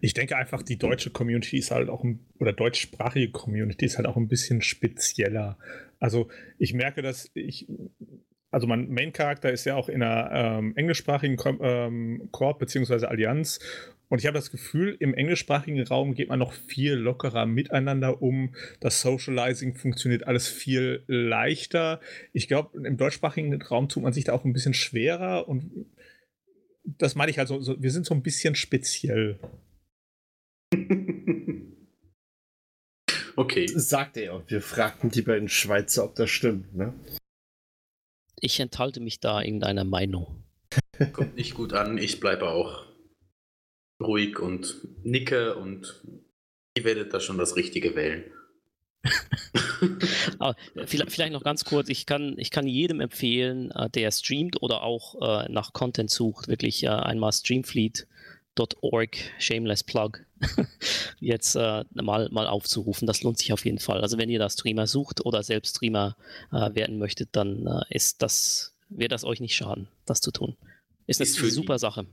[0.03, 2.05] Ich denke einfach, die deutsche Community ist halt auch,
[2.39, 5.59] oder deutschsprachige Community ist halt auch ein bisschen spezieller.
[5.99, 7.69] Also ich merke, dass ich
[8.51, 13.07] also mein Main-Charakter ist ja auch in einer ähm, englischsprachigen Ko ähm, Korb bzw.
[13.07, 13.61] Allianz.
[14.09, 18.57] Und ich habe das Gefühl, im englischsprachigen Raum geht man noch viel lockerer miteinander um.
[18.81, 22.01] Das Socializing funktioniert alles viel leichter.
[22.33, 25.47] Ich glaube, im deutschsprachigen Raum tut man sich da auch ein bisschen schwerer.
[25.49, 25.87] Und
[26.83, 29.39] das meine ich also, so, wir sind so ein bisschen speziell.
[33.37, 33.69] okay.
[33.69, 36.93] Sagt er und wir fragten die beiden Schweizer, ob das stimmt, ne?
[38.41, 40.45] Ich enthalte mich da irgendeiner Meinung.
[41.13, 42.87] Kommt nicht gut an, ich bleibe auch
[44.01, 46.03] ruhig und nicke und
[46.77, 48.25] ihr werdet da schon das Richtige wählen.
[50.87, 55.15] vielleicht, noch ganz kurz, ich kann, ich kann jedem empfehlen, äh, der streamt oder auch
[55.21, 57.33] äh, nach Content sucht, wirklich äh, einmal
[58.59, 60.13] streamfleet.org, shameless plug,
[61.21, 63.07] jetzt äh, mal, mal aufzurufen.
[63.07, 64.01] Das lohnt sich auf jeden Fall.
[64.01, 66.17] Also wenn ihr da Streamer sucht oder selbst Streamer
[66.53, 70.57] äh, werden möchtet, dann äh, ist das, wird das euch nicht schaden, das zu tun.
[71.07, 72.07] Ist, ist eine super die, Sache.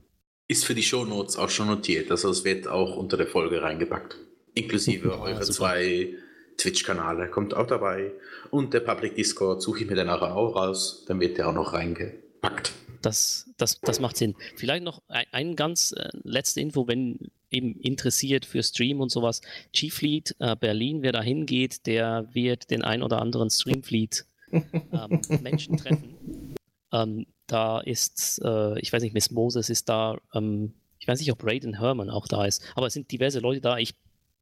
[0.48, 2.10] Ist für die Shownotes auch schon notiert.
[2.10, 4.16] Also es wird auch unter der Folge reingepackt.
[4.54, 5.52] Inklusive ja, eure super.
[5.52, 6.14] zwei
[6.56, 8.12] Twitch-Kanale kommt auch dabei.
[8.50, 11.04] Und der Public Discord suche ich mir dann nachher auch raus.
[11.06, 12.72] Dann wird der auch noch reingepackt.
[13.02, 14.34] Das, das, das macht Sinn.
[14.56, 19.40] Vielleicht noch ein, ein ganz äh, letzte Info, wenn eben interessiert für Stream und sowas,
[19.72, 25.76] G-Fleet äh, Berlin, wer da hingeht, der wird den ein oder anderen Streamfleet ähm, Menschen
[25.76, 26.54] treffen.
[26.92, 31.32] Ähm, da ist, äh, ich weiß nicht, Miss Moses ist da, ähm, ich weiß nicht,
[31.32, 33.78] ob Raiden Herman auch da ist, aber es sind diverse Leute da.
[33.78, 33.94] Ich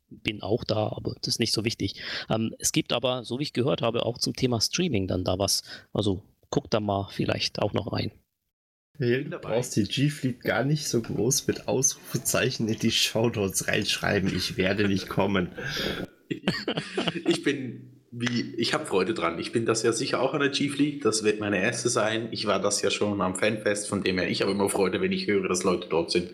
[0.09, 2.01] bin auch da, aber das ist nicht so wichtig.
[2.29, 5.39] Ähm, es gibt aber, so wie ich gehört habe, auch zum Thema Streaming dann da
[5.39, 5.63] was.
[5.93, 8.13] Also guck da mal vielleicht auch noch rein.
[8.99, 14.35] Du brauchst die G-Fleet gar nicht so groß mit Ausrufezeichen in die Shoutouts reinschreiben.
[14.35, 15.53] Ich werde nicht kommen.
[16.29, 19.39] ich bin wie, ich habe Freude dran.
[19.39, 21.05] Ich bin das ja sicher auch an der G-Fleet.
[21.05, 22.29] Das wird meine erste sein.
[22.31, 25.13] Ich war das ja schon am Fanfest, von dem her ich habe immer Freude, wenn
[25.13, 26.31] ich höre, dass Leute dort sind.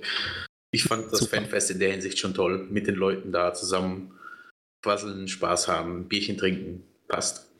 [0.70, 1.36] Ich fand das Super.
[1.36, 4.14] Fanfest in der Hinsicht schon toll, mit den Leuten da zusammen
[4.82, 6.84] quasseln, Spaß haben, Bierchen trinken.
[7.08, 7.50] Passt.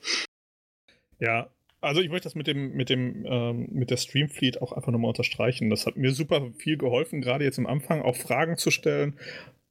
[1.19, 1.49] Ja,
[1.83, 5.09] also ich möchte das mit dem, mit dem, ähm, mit der Streamfleet auch einfach nochmal
[5.09, 5.69] unterstreichen.
[5.69, 9.15] Das hat mir super viel geholfen, gerade jetzt am Anfang auch Fragen zu stellen,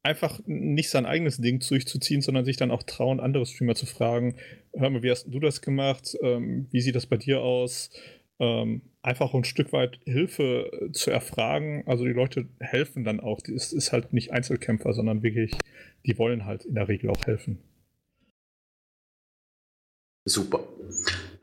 [0.03, 4.37] einfach nicht sein eigenes Ding durchzuziehen, sondern sich dann auch trauen, andere Streamer zu fragen,
[4.75, 6.17] hör mal, wie hast du das gemacht?
[6.23, 7.91] Ähm, wie sieht das bei dir aus?
[8.39, 11.85] Ähm, einfach ein Stück weit Hilfe zu erfragen.
[11.87, 13.41] Also die Leute helfen dann auch.
[13.47, 15.53] Es ist halt nicht Einzelkämpfer, sondern wirklich,
[16.05, 17.59] die wollen halt in der Regel auch helfen.
[20.25, 20.61] Super.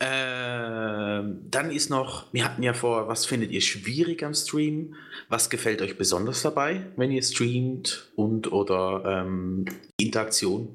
[0.02, 4.96] Ähm, dann ist noch, wir hatten ja vor, was findet ihr schwierig am Stream?
[5.28, 9.66] Was gefällt euch besonders dabei, wenn ihr streamt und oder ähm,
[10.00, 10.70] Interaktion?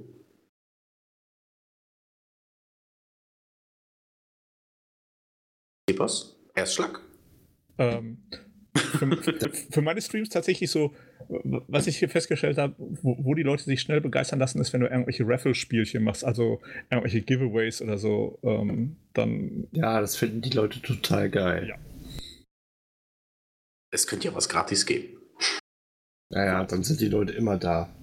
[5.88, 6.36] Epos?
[6.54, 7.00] Erstschlag?
[7.78, 8.18] Ähm,
[8.76, 10.94] für, für, meine Streams tatsächlich so,
[11.28, 14.80] was ich hier festgestellt habe, wo, wo, die Leute sich schnell begeistern lassen, ist, wenn
[14.80, 16.60] du irgendwelche Raffle-Spielchen machst, also
[16.90, 19.68] irgendwelche Giveaways oder so, ähm, dann.
[19.72, 21.68] Ja, das finden die Leute total geil.
[21.68, 21.76] Ja.
[23.90, 25.18] Es könnte ja was gratis geben.
[26.30, 27.94] Naja, dann sind die Leute immer da.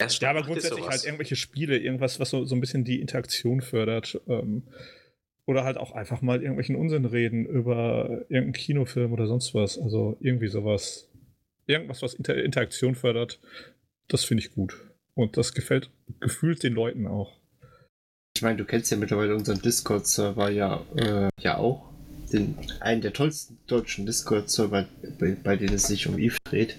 [0.00, 4.20] ja, aber grundsätzlich halt irgendwelche Spiele, irgendwas, was so, so ein bisschen die Interaktion fördert.
[4.28, 4.62] Ähm,
[5.46, 9.78] oder halt auch einfach mal irgendwelchen Unsinn reden über irgendeinen Kinofilm oder sonst was.
[9.78, 11.08] Also irgendwie sowas.
[11.66, 13.40] Irgendwas, was Inter Interaktion fördert.
[14.08, 14.76] Das finde ich gut.
[15.14, 15.90] Und das gefällt
[16.20, 17.36] gefühlt den Leuten auch.
[18.36, 21.90] Ich meine, du kennst ja mittlerweile unseren Discord-Server ja, äh, ja auch.
[22.32, 24.86] Den, einen der tollsten deutschen Discord-Server,
[25.18, 26.76] bei, bei, denen es sich um Eve dreht.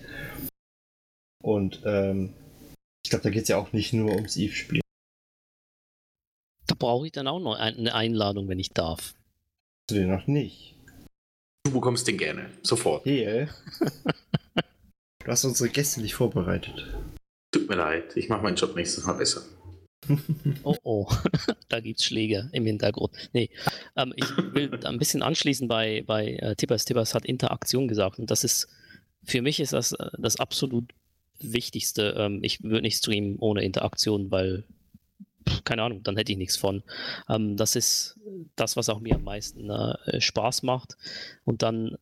[1.41, 2.33] Und ähm,
[3.03, 4.81] ich glaube, da geht es ja auch nicht nur ums Eve-Spiel.
[6.67, 9.15] Da brauche ich dann auch noch eine Einladung, wenn ich darf.
[9.87, 10.75] Du den noch nicht.
[11.63, 12.51] Du bekommst den gerne.
[12.61, 13.03] Sofort.
[13.03, 13.49] Hier.
[15.27, 16.87] du hast unsere Gäste nicht vorbereitet.
[17.51, 18.15] Tut mir leid.
[18.15, 19.41] Ich mache meinen Job nächstes Mal besser.
[20.63, 21.11] oh oh,
[21.69, 23.11] da gibt es Schläge im Hintergrund.
[23.33, 23.49] Nee,
[23.97, 26.85] ähm, ich will ein bisschen anschließen bei, bei äh, Tippers.
[26.85, 28.69] Tippers hat Interaktion gesagt und das ist,
[29.25, 30.93] für mich ist das äh, das absolut
[31.39, 32.15] Wichtigste.
[32.17, 34.63] Ähm, ich würde nicht streamen ohne Interaktion, weil
[35.65, 36.83] keine Ahnung, dann hätte ich nichts von.
[37.27, 38.17] Ähm, das ist
[38.55, 40.95] das, was auch mir am meisten äh, Spaß macht.
[41.43, 41.97] Und dann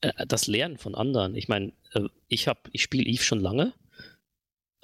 [0.00, 1.34] äh, das Lernen von anderen.
[1.34, 3.72] Ich meine, äh, ich habe, ich spiele Eve schon lange,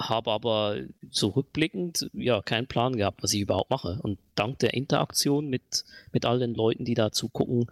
[0.00, 0.78] habe aber
[1.10, 3.98] zurückblickend ja keinen Plan gehabt, was ich überhaupt mache.
[4.02, 7.66] Und dank der Interaktion mit, mit all den Leuten, die da zugucken,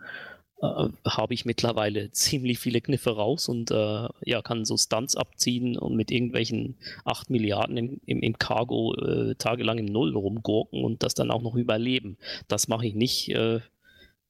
[0.62, 5.78] äh, habe ich mittlerweile ziemlich viele Kniffe raus und äh, ja, kann so Stunts abziehen
[5.78, 11.02] und mit irgendwelchen 8 Milliarden im, im, im Cargo äh, tagelang im Null rumgurken und
[11.02, 12.18] das dann auch noch überleben.
[12.48, 13.60] Das mache ich nicht, äh,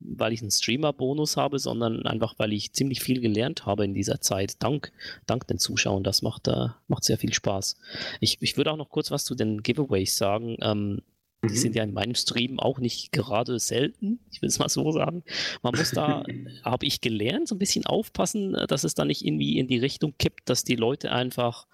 [0.00, 4.20] weil ich einen Streamer-Bonus habe, sondern einfach, weil ich ziemlich viel gelernt habe in dieser
[4.20, 4.92] Zeit, dank,
[5.26, 6.02] dank den Zuschauern.
[6.02, 7.76] Das macht, äh, macht sehr viel Spaß.
[8.20, 10.56] Ich, ich würde auch noch kurz was zu den Giveaways sagen.
[10.62, 11.02] Ähm,
[11.42, 11.76] die sind mhm.
[11.76, 15.22] ja in meinem Stream auch nicht gerade selten, ich will es mal so sagen.
[15.62, 16.22] Man muss da,
[16.64, 20.14] habe ich gelernt, so ein bisschen aufpassen, dass es da nicht irgendwie in die Richtung
[20.18, 21.66] kippt, dass die Leute einfach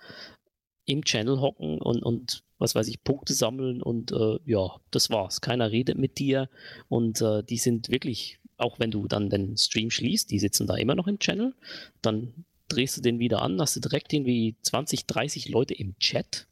[0.84, 5.40] im Channel hocken und, und was weiß ich, Punkte sammeln und äh, ja, das war's.
[5.40, 6.48] Keiner redet mit dir
[6.88, 10.76] und äh, die sind wirklich, auch wenn du dann den Stream schließt, die sitzen da
[10.76, 11.54] immer noch im Channel,
[12.02, 16.46] dann drehst du den wieder an, hast du direkt irgendwie 20, 30 Leute im Chat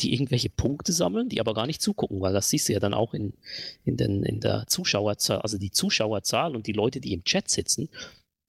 [0.00, 2.94] die irgendwelche Punkte sammeln, die aber gar nicht zugucken, weil das siehst du ja dann
[2.94, 3.34] auch in,
[3.84, 7.88] in, den, in der Zuschauerzahl, also die Zuschauerzahl und die Leute, die im Chat sitzen,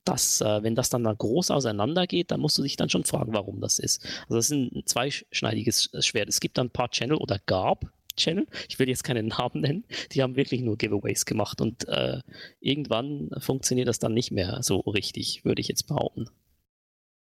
[0.05, 3.33] dass, äh, wenn das dann mal groß auseinandergeht, dann musst du dich dann schon fragen,
[3.33, 4.03] warum das ist.
[4.23, 6.29] Also das ist ein zweischneidiges Schwert.
[6.29, 9.85] Es gibt dann ein paar Channel oder gab Channel, ich will jetzt keinen Namen nennen,
[10.11, 12.19] die haben wirklich nur Giveaways gemacht und äh,
[12.59, 16.29] irgendwann funktioniert das dann nicht mehr so richtig, würde ich jetzt behaupten.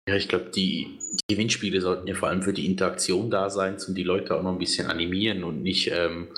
[0.09, 0.99] Ja, ich glaube, die,
[1.29, 4.53] Gewinnspiele sollten ja vor allem für die Interaktion da sein und die Leute auch noch
[4.53, 6.29] ein bisschen animieren und nicht ähm,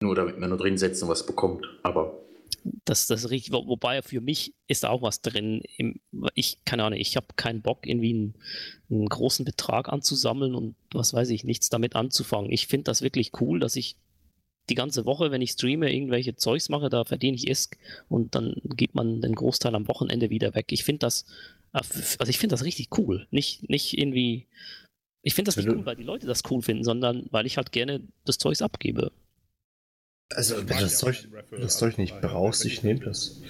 [0.00, 1.66] nur damit man nur drin setzt und was bekommt.
[1.82, 2.20] Aber
[2.84, 5.62] Das, das richtig, wobei für mich ist auch was drin.
[5.76, 6.00] Im,
[6.34, 8.34] ich, keine Ahnung, ich habe keinen Bock, irgendwie einen,
[8.90, 12.50] einen, großen Betrag anzusammeln und was weiß ich, nichts damit anzufangen.
[12.50, 13.96] Ich finde das wirklich cool, dass ich
[14.68, 18.54] die ganze Woche, wenn ich streame, irgendwelche Zeugs mache, da verdiene ich ISK und dann
[18.64, 20.66] gibt man den Großteil am Wochenende wieder weg.
[20.70, 21.24] Ich finde das,
[21.72, 21.80] äh,
[22.18, 23.26] also ich finde das richtig cool.
[23.30, 24.46] Nicht, nicht irgendwie,
[25.22, 27.72] ich finde das nicht cool, weil die Leute das cool finden, sondern weil ich halt
[27.72, 29.12] gerne das Zeugs abgebe.
[30.34, 33.40] Also, wenn du das, Zeug, das Zeug nicht brauchst, ich nehme das.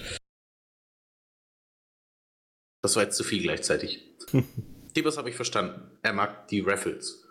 [2.81, 4.05] Das war jetzt zu viel gleichzeitig.
[4.93, 5.97] Tibers habe ich verstanden.
[6.01, 7.25] Er mag die Raffles.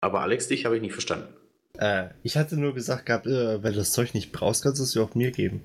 [0.00, 1.34] Aber Alex, dich habe ich nicht verstanden.
[1.78, 4.84] Äh, ich hatte nur gesagt gehabt, äh, wenn du das Zeug nicht brauchst, kannst du
[4.84, 5.62] es ja auch mir geben.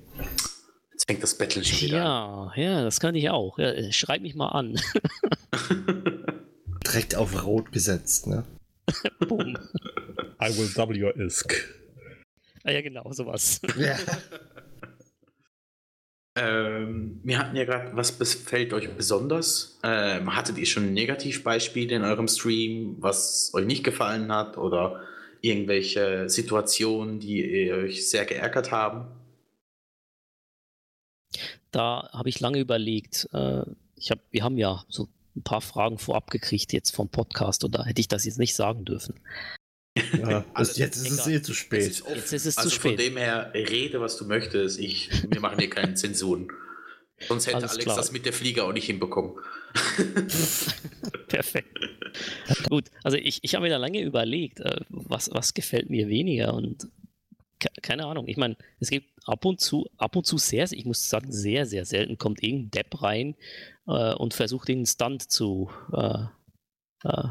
[0.92, 2.52] Jetzt fängt das Battle schon wieder ja, an.
[2.60, 3.58] Ja, das kann ich auch.
[3.58, 4.80] Ja, äh, schreib mich mal an.
[6.86, 8.44] Direkt auf Rot gesetzt, ne?
[9.28, 9.56] Boom.
[10.42, 11.79] I will double your ISK.
[12.70, 13.60] Ah ja, genau, sowas.
[13.76, 13.98] Ja.
[16.36, 19.80] ähm, wir hatten ja gerade, was gefällt euch besonders?
[19.82, 25.02] Ähm, hattet ihr schon Negativbeispiele in eurem Stream, was euch nicht gefallen hat oder
[25.40, 29.08] irgendwelche Situationen, die euch sehr geärgert haben?
[31.72, 33.28] Da habe ich lange überlegt.
[33.32, 33.64] Äh,
[33.96, 37.84] ich hab, wir haben ja so ein paar Fragen vorab gekriegt jetzt vom Podcast oder
[37.84, 39.18] hätte ich das jetzt nicht sagen dürfen.
[39.96, 41.80] Ja, also jetzt ist es eh zu spät.
[41.80, 42.92] Ist jetzt ist es also zu spät.
[42.92, 44.78] von dem her, rede, was du möchtest.
[44.78, 46.48] Ich, wir machen hier keinen Zensuren.
[47.28, 47.96] Sonst hätte Alles Alex klar.
[47.96, 49.34] das mit der Flieger auch nicht hinbekommen.
[51.28, 51.78] Perfekt.
[52.68, 56.54] Gut, also ich, ich habe mir da lange überlegt, äh, was, was gefällt mir weniger
[56.54, 56.88] und
[57.82, 58.26] keine Ahnung.
[58.26, 61.66] Ich meine, es gibt ab und zu, ab und zu sehr, ich muss sagen, sehr,
[61.66, 63.36] sehr selten kommt irgendein Depp rein
[63.86, 66.24] äh, und versucht den Stunt zu äh,
[67.04, 67.28] äh,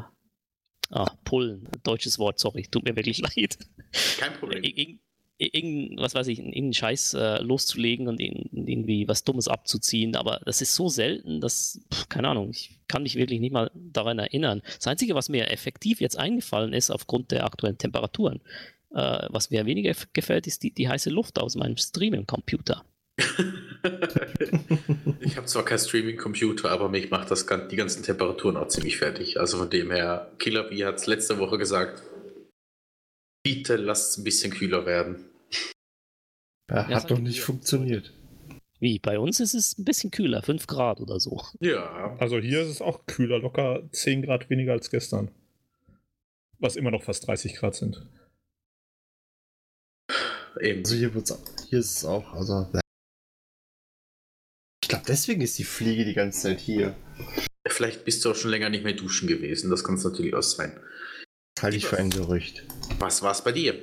[0.90, 1.68] ah, pullen.
[1.82, 3.58] Deutsches Wort, sorry, tut mir wirklich leid.
[4.18, 4.62] Kein Problem.
[4.62, 10.40] Ir irgend, was weiß ich, irgendeinen Scheiß äh, loszulegen und irgendwie was Dummes abzuziehen, aber
[10.44, 14.18] das ist so selten, dass, pff, keine Ahnung, ich kann mich wirklich nicht mal daran
[14.18, 14.60] erinnern.
[14.76, 18.42] Das Einzige, was mir effektiv jetzt eingefallen ist, aufgrund der aktuellen Temperaturen,
[18.94, 22.84] äh, was mir weniger gefällt, ist die, die heiße Luft aus meinem Streaming-Computer.
[25.20, 29.38] ich habe zwar keinen Streaming-Computer, aber mich macht das die ganzen Temperaturen auch ziemlich fertig.
[29.38, 32.02] Also von dem her, Killer B hat es letzte Woche gesagt,
[33.42, 35.26] bitte lasst es ein bisschen kühler werden.
[36.70, 38.14] Ja, hat doch nicht funktioniert.
[38.78, 41.42] Wie, bei uns ist es ein bisschen kühler, 5 Grad oder so.
[41.60, 42.16] Ja.
[42.18, 45.30] Also hier ist es auch kühler, locker 10 Grad weniger als gestern.
[46.58, 48.06] Was immer noch fast 30 Grad sind.
[50.60, 50.80] Eben.
[50.80, 51.10] Also hier,
[51.68, 52.66] hier ist es auch, also
[54.90, 56.94] glaube, deswegen ist die Fliege die ganze Zeit hier.
[57.68, 59.70] Vielleicht bist du auch schon länger nicht mehr duschen gewesen.
[59.70, 60.72] Das kann es natürlich auch sein.
[61.60, 62.64] Halte ich für ein Gerücht.
[62.98, 63.74] Was war es bei dir?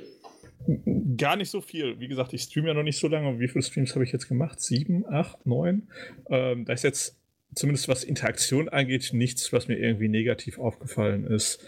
[1.16, 1.98] Gar nicht so viel.
[1.98, 3.38] Wie gesagt, ich streame ja noch nicht so lange.
[3.40, 4.60] Wie viele Streams habe ich jetzt gemacht?
[4.60, 5.88] Sieben, acht, neun?
[6.28, 7.16] Ähm, da ist jetzt
[7.54, 11.64] zumindest was Interaktion angeht, nichts, was mir irgendwie negativ aufgefallen ist.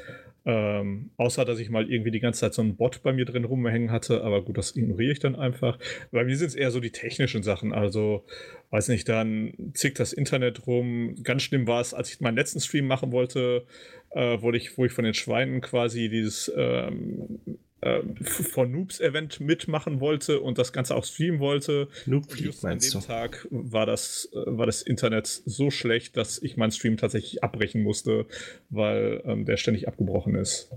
[0.47, 3.45] Ähm, außer, dass ich mal irgendwie die ganze Zeit so einen Bot bei mir drin
[3.45, 5.79] rumhängen hatte, aber gut, das ignoriere ich dann einfach.
[6.13, 8.25] Bei mir sind es eher so die technischen Sachen, also,
[8.71, 11.15] weiß nicht, dann zickt das Internet rum.
[11.23, 13.67] Ganz schlimm war es, als ich meinen letzten Stream machen wollte,
[14.11, 17.41] äh, wo, ich, wo ich von den Schweinen quasi dieses ähm,
[17.81, 21.89] äh, von Noobs Event mitmachen wollte und das Ganze auch streamen wollte.
[22.07, 23.01] Noob just an dem du?
[23.01, 27.83] Tag war das, äh, war das Internet so schlecht, dass ich meinen Stream tatsächlich abbrechen
[27.83, 28.27] musste,
[28.69, 30.71] weil ähm, der ständig abgebrochen ist.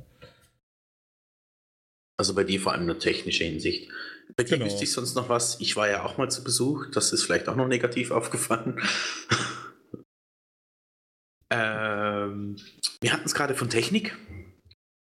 [2.18, 3.90] Also bei dir vor allem eine technische Hinsicht.
[4.36, 4.66] Bei dir genau.
[4.66, 5.60] wüsste ich sonst noch was.
[5.60, 6.86] Ich war ja auch mal zu Besuch.
[6.92, 8.80] Das ist vielleicht auch noch negativ aufgefallen.
[11.50, 12.56] ähm,
[13.02, 14.16] wir hatten es gerade von Technik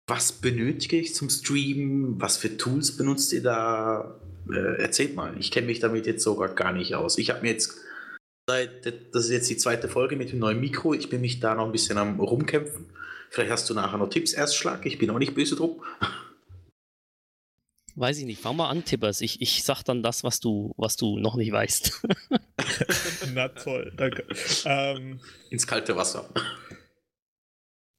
[0.07, 2.21] was benötige ich zum Streamen?
[2.21, 4.19] Was für Tools benutzt ihr da?
[4.49, 5.35] Äh, erzählt mal.
[5.39, 7.17] Ich kenne mich damit jetzt sogar gar nicht aus.
[7.17, 7.75] Ich habe mir jetzt
[8.47, 10.93] seit, das ist jetzt die zweite Folge mit dem neuen Mikro.
[10.93, 12.85] Ich bin mich da noch ein bisschen am rumkämpfen.
[13.31, 14.85] Vielleicht hast du nachher noch Tipps, Erstschlag.
[14.85, 15.81] Ich bin auch nicht böse drum.
[17.95, 18.41] Weiß ich nicht.
[18.41, 19.21] Fang mal an, Tippers.
[19.21, 22.07] Ich, ich sag dann das, was du, was du noch nicht weißt.
[23.33, 24.25] Na toll, danke.
[24.65, 26.29] Ähm, Ins kalte Wasser.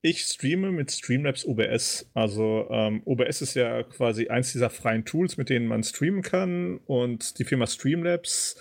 [0.08, 2.08] Ich streame mit Streamlabs OBS.
[2.14, 6.78] Also ähm, OBS ist ja quasi eins dieser freien Tools, mit denen man streamen kann.
[6.86, 8.56] Und die Firma Streamlabs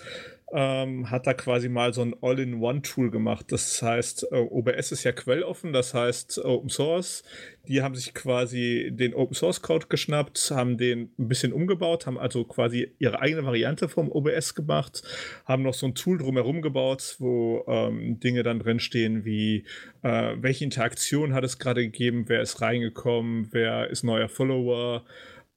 [0.52, 3.46] ähm, hat da quasi mal so ein All-in-One-Tool gemacht.
[3.50, 7.24] Das heißt, äh, OBS ist ja quelloffen, das heißt Open Source.
[7.66, 12.16] Die haben sich quasi den Open Source Code geschnappt, haben den ein bisschen umgebaut, haben
[12.16, 15.02] also quasi ihre eigene Variante vom OBS gemacht,
[15.46, 19.64] haben noch so ein Tool drumherum gebaut, wo ähm, Dinge dann drinstehen wie,
[20.02, 25.04] äh, welche Interaktion hat es gerade gegeben, wer ist reingekommen, wer ist neuer Follower,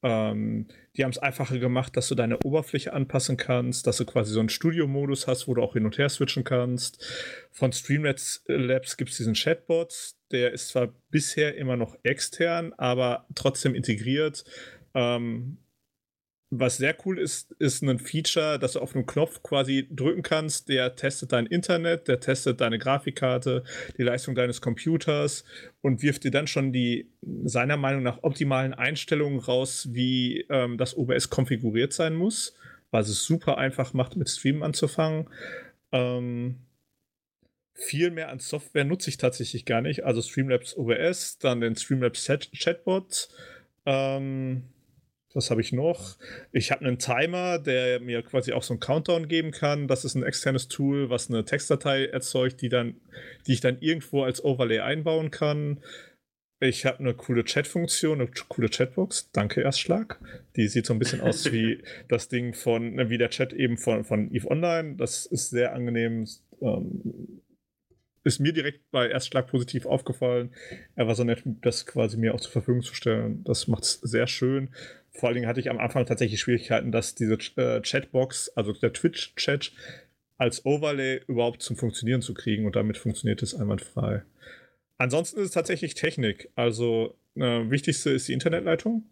[0.02, 4.32] Ähm, die haben es einfacher gemacht, dass du deine Oberfläche anpassen kannst, dass du quasi
[4.32, 7.04] so einen Studio-Modus hast, wo du auch hin und her switchen kannst.
[7.50, 13.26] Von Streamlabs Labs gibt es diesen Chatbot, der ist zwar bisher immer noch extern, aber
[13.34, 14.44] trotzdem integriert.
[14.94, 15.58] Ähm,
[16.50, 20.68] was sehr cool ist, ist ein Feature, dass du auf einen Knopf quasi drücken kannst,
[20.68, 23.62] der testet dein Internet, der testet deine Grafikkarte,
[23.96, 25.44] die Leistung deines Computers
[25.80, 27.08] und wirft dir dann schon die
[27.44, 32.56] seiner Meinung nach optimalen Einstellungen raus, wie ähm, das OBS konfiguriert sein muss,
[32.90, 35.28] was es super einfach macht, mit Streamen anzufangen.
[35.92, 36.56] Ähm,
[37.74, 40.04] viel mehr an Software nutze ich tatsächlich gar nicht.
[40.04, 43.28] Also Streamlabs OBS, dann den Streamlabs Chat Chatbot.
[43.86, 44.64] Ähm,
[45.32, 46.16] was habe ich noch?
[46.52, 49.86] Ich habe einen Timer, der mir quasi auch so einen Countdown geben kann.
[49.86, 52.96] Das ist ein externes Tool, was eine Textdatei erzeugt, die, dann,
[53.46, 55.80] die ich dann irgendwo als Overlay einbauen kann.
[56.62, 59.30] Ich habe eine coole Chat-Funktion, eine coole Chatbox.
[59.32, 60.20] Danke, Erstschlag.
[60.56, 64.04] Die sieht so ein bisschen aus wie das Ding von, wie der Chat eben von,
[64.04, 64.96] von Eve Online.
[64.96, 66.26] Das ist sehr angenehm.
[66.60, 67.40] Ähm,
[68.24, 70.50] ist mir direkt bei Erstschlag positiv aufgefallen.
[70.94, 73.42] Er war so nett, das quasi mir auch zur Verfügung zu stellen.
[73.44, 74.68] Das macht es sehr schön.
[75.12, 78.92] Vor allen Dingen hatte ich am Anfang tatsächlich Schwierigkeiten, dass diese äh, Chatbox, also der
[78.92, 79.72] Twitch-Chat,
[80.38, 84.22] als Overlay überhaupt zum Funktionieren zu kriegen und damit funktioniert es einwandfrei.
[84.96, 86.50] Ansonsten ist es tatsächlich Technik.
[86.54, 89.04] Also äh, wichtigste ist die Internetleitung.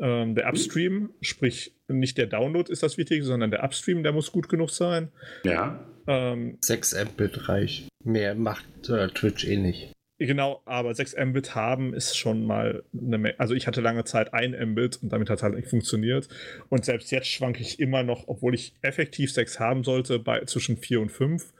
[0.00, 4.32] Ähm, der Upstream, sprich nicht der Download ist das Wichtige, sondern der Upstream, der muss
[4.32, 5.10] gut genug sein.
[5.44, 5.86] Ja.
[6.06, 7.88] Ähm, 6 Mbit reich.
[8.04, 9.92] Mehr macht äh, Twitch eh nicht.
[10.26, 13.40] Genau, aber 6 Mbit haben ist schon mal eine Menge.
[13.40, 16.28] Also ich hatte lange Zeit 1 Mbit und damit hat es halt nicht funktioniert.
[16.68, 20.76] Und selbst jetzt schwanke ich immer noch, obwohl ich effektiv 6 haben sollte, bei zwischen
[20.76, 21.52] 4 und 5.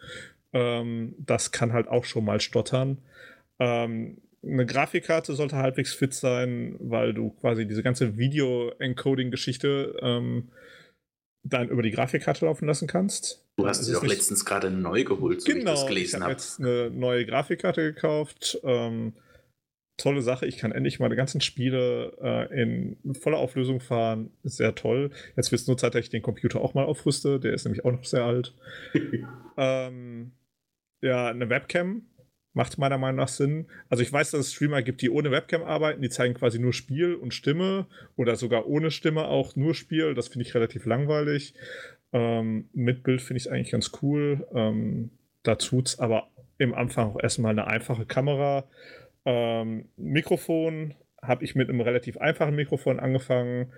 [0.52, 2.98] Ähm, das kann halt auch schon mal stottern.
[3.58, 10.50] Ähm, eine Grafikkarte sollte halbwegs fit sein, weil du quasi diese ganze Video-Encoding-Geschichte ähm,
[11.44, 13.44] dann über die Grafikkarte laufen lassen kannst.
[13.56, 16.32] Du hast sie doch letztens gerade neu geholt, so genau, wie ich das gelesen habe.
[16.32, 18.58] Ich habe jetzt eine neue Grafikkarte gekauft.
[18.62, 19.14] Ähm,
[19.96, 20.46] tolle Sache.
[20.46, 24.30] Ich kann endlich meine ganzen Spiele äh, in voller Auflösung fahren.
[24.42, 25.10] Sehr toll.
[25.36, 27.38] Jetzt wird es nur Zeit, dass ich den Computer auch mal aufrüste.
[27.40, 28.54] Der ist nämlich auch noch sehr alt.
[29.56, 30.32] ähm,
[31.02, 32.06] ja, eine Webcam
[32.54, 33.66] Macht meiner Meinung nach Sinn.
[33.88, 36.72] Also ich weiß, dass es Streamer gibt, die ohne Webcam arbeiten, die zeigen quasi nur
[36.72, 37.86] Spiel und Stimme
[38.16, 40.14] oder sogar ohne Stimme auch nur Spiel.
[40.14, 41.54] Das finde ich relativ langweilig.
[42.12, 44.46] Ähm, mit Bild finde ich es eigentlich ganz cool.
[44.54, 45.10] Ähm,
[45.42, 46.28] da tut es aber
[46.58, 48.68] im Anfang auch erstmal eine einfache Kamera.
[49.24, 53.72] Ähm, Mikrofon habe ich mit einem relativ einfachen Mikrofon angefangen.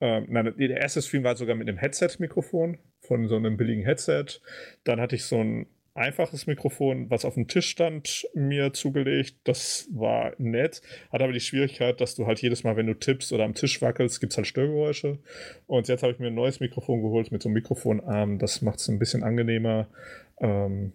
[0.00, 4.40] Ähm, nein, der erste Stream war sogar mit einem Headset-Mikrofon von so einem billigen Headset.
[4.84, 5.66] Dann hatte ich so ein
[5.96, 9.36] einfaches Mikrofon, was auf dem Tisch stand, mir zugelegt.
[9.44, 10.82] Das war nett.
[11.10, 13.82] Hat aber die Schwierigkeit, dass du halt jedes Mal, wenn du tippst oder am Tisch
[13.82, 15.18] wackelst, gibt es halt Störgeräusche.
[15.66, 18.38] Und jetzt habe ich mir ein neues Mikrofon geholt mit so einem Mikrofonarm.
[18.38, 19.88] Das macht es ein bisschen angenehmer,
[20.40, 20.92] ähm,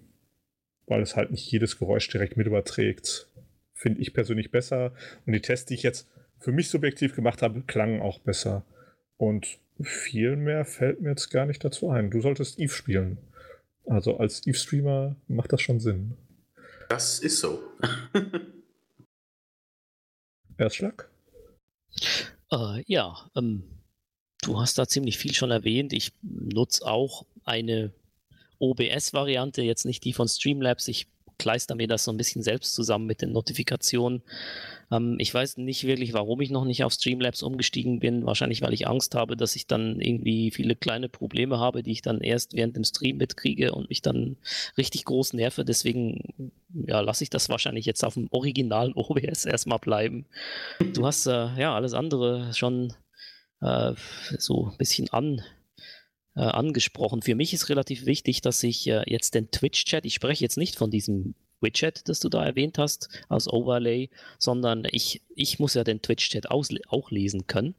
[0.88, 3.28] weil es halt nicht jedes Geräusch direkt mit überträgt.
[3.74, 4.94] Finde ich persönlich besser.
[5.26, 8.66] Und die Tests, die ich jetzt für mich subjektiv gemacht habe, klangen auch besser.
[9.18, 12.10] Und viel mehr fällt mir jetzt gar nicht dazu ein.
[12.10, 13.18] Du solltest Eve spielen.
[13.92, 16.16] Also als Eve-Streamer macht das schon Sinn.
[16.88, 17.62] Das ist so.
[20.58, 21.10] Erstschlag?
[22.52, 23.64] Äh, ja, ähm,
[24.44, 25.92] du hast da ziemlich viel schon erwähnt.
[25.92, 27.92] Ich nutze auch eine
[28.60, 30.88] OBS-Variante, jetzt nicht die von Streamlabs.
[30.88, 31.08] Ich
[31.42, 34.22] kleister mir das so ein bisschen selbst zusammen mit den Notifikationen.
[34.92, 38.28] Ähm, ich weiß nicht wirklich, warum ich noch nicht auf Streamlabs umgestiegen bin.
[38.28, 42.04] Wahrscheinlich, weil ich Angst habe, dass ich dann irgendwie viele kleine Probleme habe, die ich
[42.04, 44.38] dann erst während dem Stream mitkriege und mich dann
[44.78, 45.66] richtig groß nerve.
[45.66, 50.28] Deswegen ja, lasse ich das wahrscheinlich jetzt auf dem originalen OBS erstmal bleiben.
[50.94, 52.94] Du hast äh, ja alles andere schon
[53.62, 53.94] äh,
[54.38, 55.42] so ein bisschen an
[56.36, 57.22] äh, angesprochen.
[57.22, 60.76] Für mich ist relativ wichtig, dass ich äh, jetzt den Twitch-Chat, ich spreche jetzt nicht
[60.76, 64.10] von diesem Widget, das du da erwähnt hast, als Overlay,
[64.40, 67.76] sondern ich, ich muss ja den Twitch-Chat auch lesen können.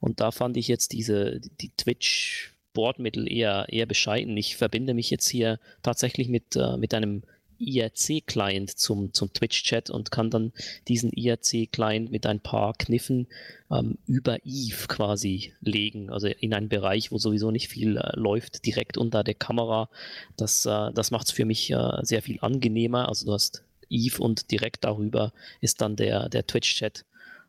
[0.00, 4.36] Und da fand ich jetzt diese, die Twitch- Bordmittel eher, eher bescheiden.
[4.36, 7.24] Ich verbinde mich jetzt hier tatsächlich mit, äh, mit einem
[7.58, 10.52] IRC-Client zum, zum Twitch-Chat und kann dann
[10.86, 13.26] diesen IRC-Client mit ein paar Kniffen
[13.70, 18.64] ähm, über Eve quasi legen, also in einen Bereich, wo sowieso nicht viel äh, läuft,
[18.66, 19.88] direkt unter der Kamera.
[20.36, 23.08] Das, äh, das macht es für mich äh, sehr viel angenehmer.
[23.08, 27.04] Also du hast Eve und direkt darüber ist dann der, der Twitch-Chat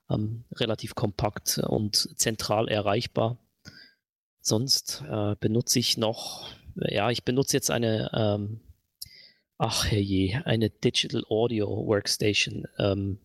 [0.10, 3.38] ähm, relativ kompakt und zentral erreichbar.
[4.42, 8.62] Sonst äh, benutze ich noch, ja, ich benutze jetzt eine ähm,
[9.60, 12.66] ach herrje, eine Digital Audio Workstation.
[12.80, 13.20] Ähm,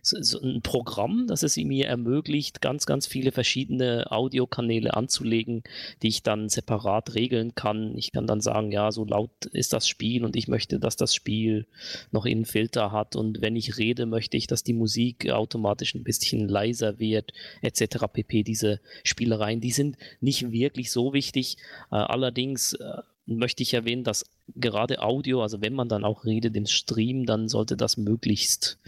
[0.00, 5.64] so, so ein Programm, das es mir ermöglicht, ganz, ganz viele verschiedene Audiokanäle anzulegen,
[6.02, 7.94] die ich dann separat regeln kann.
[7.98, 11.14] Ich kann dann sagen, ja, so laut ist das Spiel und ich möchte, dass das
[11.14, 11.66] Spiel
[12.10, 16.04] noch einen Filter hat und wenn ich rede, möchte ich, dass die Musik automatisch ein
[16.04, 18.06] bisschen leiser wird, etc.
[18.10, 18.44] pp.
[18.44, 21.58] Diese Spielereien, die sind nicht wirklich so wichtig.
[21.90, 24.24] Äh, allerdings äh, möchte ich erwähnen, dass
[24.56, 28.78] gerade Audio, also wenn man dann auch redet im Stream, dann sollte das möglichst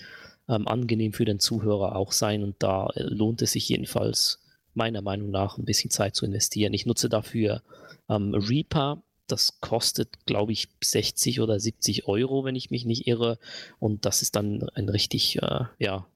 [0.49, 4.41] ähm, angenehm für den Zuhörer auch sein und da äh, lohnt es sich jedenfalls
[4.75, 6.73] meiner Meinung nach ein bisschen Zeit zu investieren.
[6.73, 7.63] Ich nutze dafür
[8.09, 9.03] ähm, Reaper.
[9.27, 13.39] Das kostet, glaube ich, 60 oder 70 Euro, wenn ich mich nicht irre.
[13.79, 16.07] Und das ist dann ein richtig, äh, ja,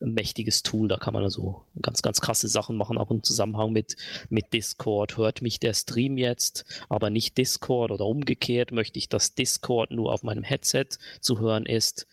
[0.00, 0.88] mächtiges Tool.
[0.88, 3.96] Da kann man also ganz, ganz krasse Sachen machen, auch im Zusammenhang mit,
[4.28, 5.16] mit Discord.
[5.16, 8.72] Hört mich der Stream jetzt, aber nicht Discord oder umgekehrt?
[8.72, 10.86] Möchte ich, dass Discord nur auf meinem Headset
[11.20, 12.06] zu hören ist?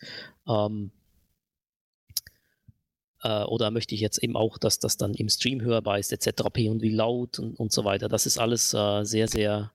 [0.48, 0.90] Ähm,
[3.22, 6.44] äh, oder möchte ich jetzt eben auch, dass das dann im Stream hörbar ist, etc.
[6.52, 8.08] p und wie laut und, und so weiter.
[8.08, 9.72] Das ist alles äh, sehr, sehr,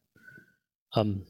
[0.95, 1.25] ähm,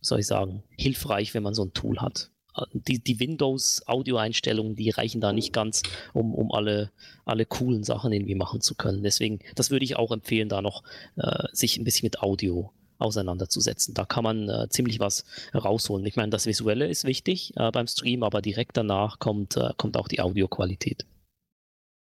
[0.00, 2.30] soll ich sagen, hilfreich, wenn man so ein Tool hat
[2.72, 5.82] die, die Windows-Audio-Einstellungen, die reichen da nicht ganz,
[6.12, 6.90] um, um alle,
[7.24, 9.02] alle coolen Sachen irgendwie machen zu können.
[9.02, 10.82] Deswegen, das würde ich auch empfehlen, da noch
[11.16, 13.94] äh, sich ein bisschen mit Audio auseinanderzusetzen.
[13.94, 15.24] Da kann man äh, ziemlich was
[15.54, 16.04] rausholen.
[16.06, 19.96] Ich meine, das Visuelle ist wichtig äh, beim Stream, aber direkt danach kommt, äh, kommt
[19.96, 21.06] auch die Audioqualität.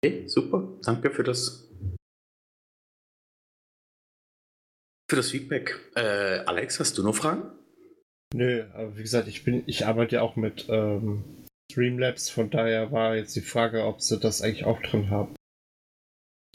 [0.05, 0.68] Okay, super.
[0.82, 1.68] Danke für das
[5.09, 5.76] für das Feedback.
[5.97, 7.59] Äh, Alex, hast du noch Fragen?
[8.34, 11.24] Nö, aber wie gesagt, ich bin, ich arbeite ja auch mit ähm,
[11.70, 15.34] Streamlabs, von daher war jetzt die Frage, ob sie das eigentlich auch drin haben.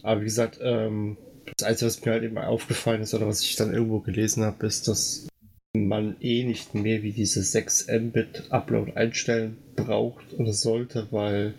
[0.03, 1.17] Aber wie gesagt, ähm,
[1.57, 4.65] das Einzige, was mir halt eben aufgefallen ist oder was ich dann irgendwo gelesen habe,
[4.65, 5.27] ist, dass
[5.75, 11.53] man eh nicht mehr wie diese 6 Mbit Upload einstellen braucht oder sollte, weil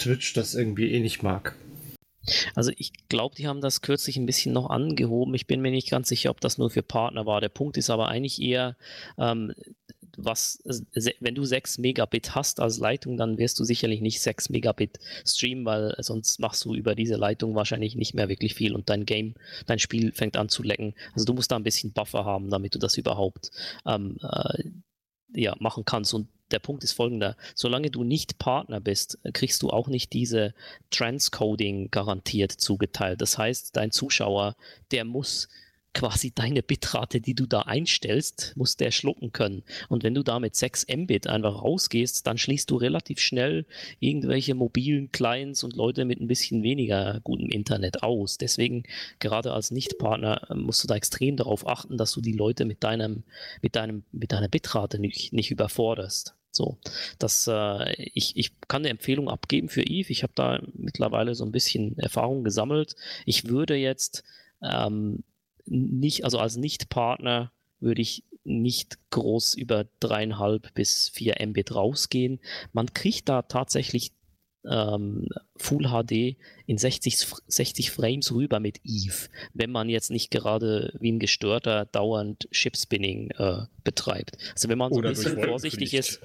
[0.00, 1.56] Twitch das irgendwie eh nicht mag.
[2.54, 5.34] Also ich glaube, die haben das kürzlich ein bisschen noch angehoben.
[5.34, 7.40] Ich bin mir nicht ganz sicher, ob das nur für Partner war.
[7.40, 8.76] Der Punkt ist aber eigentlich eher,
[9.18, 9.52] ähm,
[10.18, 10.60] was,
[11.20, 15.64] wenn du 6 Megabit hast als Leitung, dann wirst du sicherlich nicht 6 Megabit streamen,
[15.64, 19.34] weil sonst machst du über diese Leitung wahrscheinlich nicht mehr wirklich viel und dein Game,
[19.66, 20.94] dein Spiel fängt an zu lecken.
[21.14, 23.52] Also du musst da ein bisschen Buffer haben, damit du das überhaupt
[23.86, 24.64] ähm, äh,
[25.34, 26.12] ja, machen kannst.
[26.14, 27.36] Und der Punkt ist folgender.
[27.54, 30.54] Solange du nicht Partner bist, kriegst du auch nicht diese
[30.90, 33.20] Transcoding garantiert zugeteilt.
[33.20, 34.56] Das heißt, dein Zuschauer,
[34.90, 35.48] der muss
[35.94, 39.64] quasi deine Bitrate, die du da einstellst, muss der schlucken können.
[39.88, 43.66] Und wenn du da mit 6 Mbit einfach rausgehst, dann schließt du relativ schnell
[43.98, 48.38] irgendwelche mobilen Clients und Leute mit ein bisschen weniger gutem Internet aus.
[48.38, 48.84] Deswegen,
[49.18, 53.24] gerade als Nichtpartner, musst du da extrem darauf achten, dass du die Leute mit deinem,
[53.62, 56.37] mit deinem, mit deiner Bitrate nicht, nicht überforderst.
[56.50, 56.78] So,
[57.18, 60.10] das, äh, ich, ich kann eine Empfehlung abgeben für Eve.
[60.10, 62.96] Ich habe da mittlerweile so ein bisschen Erfahrung gesammelt.
[63.26, 64.24] Ich würde jetzt
[64.62, 65.24] ähm,
[65.66, 72.40] nicht, also als Nicht-Partner würde ich nicht groß über dreieinhalb bis vier Mbit rausgehen.
[72.72, 74.12] Man kriegt da tatsächlich
[74.70, 80.92] ähm, Full HD in 60, 60 Frames rüber mit Eve, wenn man jetzt nicht gerade
[81.00, 84.36] wie ein Gestörter dauernd Chip-Spinning äh, betreibt.
[84.52, 86.20] Also wenn man so ein bisschen vorsichtig ist,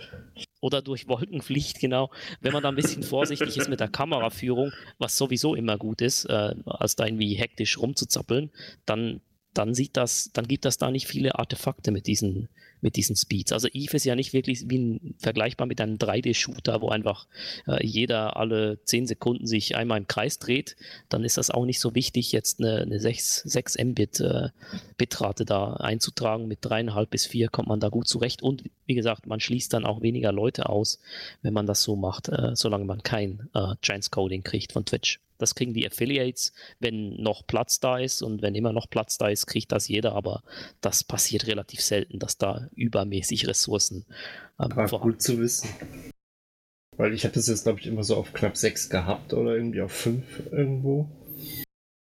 [0.62, 5.18] oder durch Wolkenpflicht, genau, wenn man da ein bisschen vorsichtig ist mit der Kameraführung, was
[5.18, 8.52] sowieso immer gut ist, äh, als da irgendwie hektisch rumzuzappeln,
[8.86, 9.22] dann
[9.54, 12.50] dann sieht das, dann gibt das da nicht viele Artefakte mit diesen,
[12.84, 13.52] mit diesen Speeds.
[13.52, 17.28] Also Eve ist ja nicht wirklich wie ein, vergleichbar mit einem 3D-Shooter, wo einfach
[17.66, 20.76] äh, jeder alle 10 Sekunden sich einmal im Kreis dreht.
[21.10, 24.50] Dann ist das auch nicht so wichtig, jetzt eine, eine 6, 6 Mbit äh,
[24.98, 26.48] Bitrate da einzutragen.
[26.48, 28.44] Mit 3,5 bis 4 kommt man da gut zurecht.
[28.44, 31.00] Und wie gesagt, man schließt dann auch weniger Leute aus,
[31.42, 35.20] wenn man das so macht, äh, solange man kein äh, Transcoding kriegt von Twitch.
[35.38, 39.30] Das kriegen die Affiliates, wenn noch Platz da ist und wenn immer noch Platz da
[39.30, 40.44] ist, kriegt das jeder, aber
[40.82, 44.06] das passiert relativ selten, dass da übermäßig Ressourcen
[44.60, 45.70] ähm, Aber gut zu wissen.
[46.98, 49.82] Weil ich hatte es jetzt, glaube ich, immer so auf knapp 6 gehabt oder irgendwie
[49.82, 51.10] auf 5 irgendwo.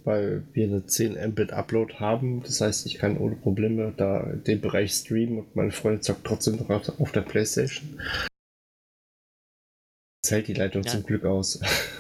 [0.04, 2.42] Weil wir eine 10 Mbit Upload haben.
[2.42, 6.56] Das heißt, ich kann ohne Probleme da den Bereich streamen und meine Freundin zockt trotzdem
[6.56, 8.02] noch auf der Playstation.
[10.24, 10.92] Das hält die Leitung ja.
[10.92, 11.60] zum Glück aus.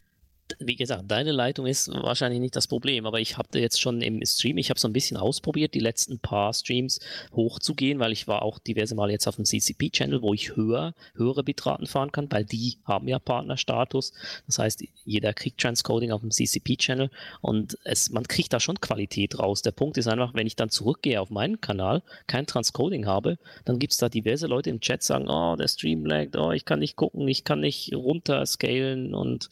[0.59, 4.25] wie gesagt, deine Leitung ist wahrscheinlich nicht das Problem, aber ich habe jetzt schon im
[4.25, 6.99] Stream, ich habe so ein bisschen ausprobiert, die letzten paar Streams
[7.33, 11.43] hochzugehen, weil ich war auch diverse Mal jetzt auf dem CCP-Channel, wo ich höher, höhere
[11.43, 14.13] Bitraten fahren kann, weil die haben ja Partnerstatus.
[14.47, 17.09] Das heißt, jeder kriegt Transcoding auf dem CCP-Channel
[17.41, 19.61] und es, man kriegt da schon Qualität raus.
[19.61, 23.79] Der Punkt ist einfach, wenn ich dann zurückgehe auf meinen Kanal, kein Transcoding habe, dann
[23.79, 26.79] gibt es da diverse Leute im Chat, sagen, oh, der Stream laggt, oh, ich kann
[26.79, 29.49] nicht gucken, ich kann nicht runterscalen und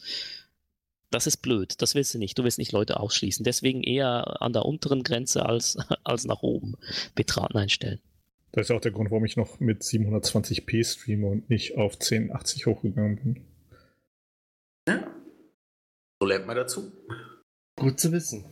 [1.09, 2.37] das ist blöd, das willst du nicht.
[2.37, 3.43] Du willst nicht Leute ausschließen.
[3.43, 6.75] Deswegen eher an der unteren Grenze als, als nach oben
[7.15, 7.99] Bitraten einstellen.
[8.51, 12.65] Das ist auch der Grund, warum ich noch mit 720p streame und nicht auf 1080
[12.65, 13.45] hochgegangen bin.
[14.87, 15.13] Ja.
[16.19, 16.91] So lernt man dazu.
[17.77, 18.45] Gut zu wissen.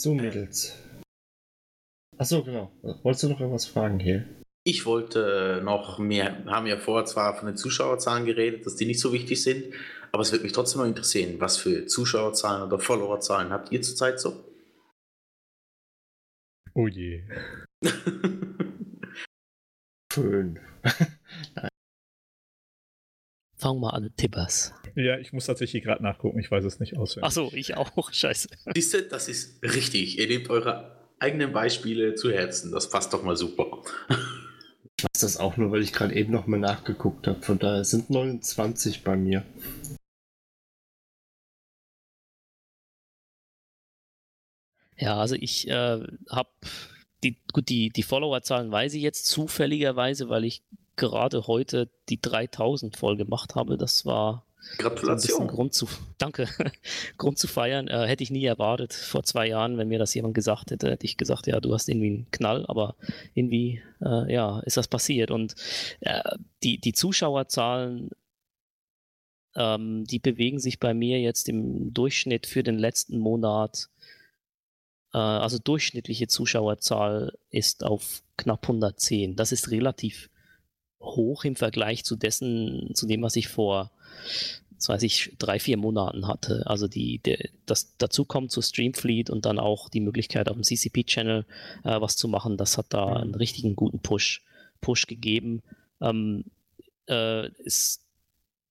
[0.00, 0.76] So, Mädels.
[2.18, 2.70] Achso, genau.
[2.82, 4.26] Wolltest du noch irgendwas fragen hier?
[4.68, 9.00] Ich wollte noch mehr, haben ja vorher zwar von den Zuschauerzahlen geredet, dass die nicht
[9.00, 9.72] so wichtig sind,
[10.12, 14.20] aber es würde mich trotzdem mal interessieren, was für Zuschauerzahlen oder Followerzahlen habt ihr zurzeit
[14.20, 14.44] so?
[16.74, 17.22] Oh je.
[20.12, 20.60] Fünf.
[23.56, 24.74] Fangen wir an, Tippers.
[24.96, 27.26] Ja, ich muss tatsächlich gerade nachgucken, ich weiß es nicht auswendig.
[27.26, 28.12] Achso, ich auch.
[28.12, 28.50] Scheiße.
[28.74, 30.18] Siehst du, das ist richtig.
[30.18, 32.70] Ihr nehmt eure eigenen Beispiele zu Herzen.
[32.70, 33.82] Das passt doch mal super.
[34.98, 37.40] Ich weiß das auch nur, weil ich gerade eben noch mal nachgeguckt habe.
[37.40, 39.44] Von daher sind 29 bei mir.
[44.96, 46.48] Ja, also ich äh, habe
[47.22, 47.36] die,
[47.68, 50.62] die, die Followerzahlen weiß ich jetzt zufälligerweise, weil ich
[50.96, 53.78] gerade heute die 3000 voll gemacht habe.
[53.78, 55.40] Das war Gratulation.
[55.40, 55.88] So Grund zu,
[56.18, 56.48] danke,
[57.16, 57.88] Grund zu feiern.
[57.88, 58.92] Äh, hätte ich nie erwartet.
[58.92, 61.88] Vor zwei Jahren, wenn mir das jemand gesagt hätte, hätte ich gesagt, ja, du hast
[61.88, 62.96] irgendwie einen Knall, aber
[63.34, 65.30] irgendwie, äh, ja, ist das passiert.
[65.30, 65.54] Und
[66.00, 66.22] äh,
[66.62, 68.10] die, die Zuschauerzahlen,
[69.56, 73.88] ähm, die bewegen sich bei mir jetzt im Durchschnitt für den letzten Monat
[75.12, 79.36] äh, also durchschnittliche Zuschauerzahl ist auf knapp 110.
[79.36, 80.30] Das ist relativ
[81.00, 83.90] hoch im Vergleich zu dessen, zu dem, was ich vor,
[84.76, 86.62] das weiß ich, drei, vier Monaten hatte.
[86.66, 90.62] Also die, der, das dazu kommt zu Streamfleet und dann auch die Möglichkeit auf dem
[90.62, 91.46] CCP-Channel
[91.84, 93.16] äh, was zu machen, das hat da mhm.
[93.16, 94.42] einen richtigen guten Push,
[94.80, 95.62] Push gegeben.
[96.00, 96.44] Ähm,
[97.08, 98.04] äh, ist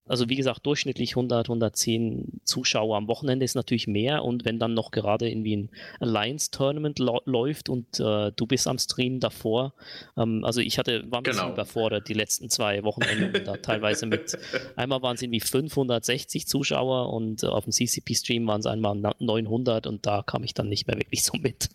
[0.07, 4.73] also wie gesagt, durchschnittlich 100, 110 Zuschauer am Wochenende ist natürlich mehr und wenn dann
[4.73, 9.73] noch gerade irgendwie ein Alliance-Tournament läuft und äh, du bist am Stream davor,
[10.17, 11.37] ähm, also ich hatte, war ein genau.
[11.37, 14.37] bisschen überfordert die letzten zwei Wochenende da teilweise mit,
[14.75, 19.87] einmal waren es irgendwie 560 Zuschauer und äh, auf dem CCP-Stream waren es einmal 900
[19.87, 21.69] und da kam ich dann nicht mehr wirklich so mit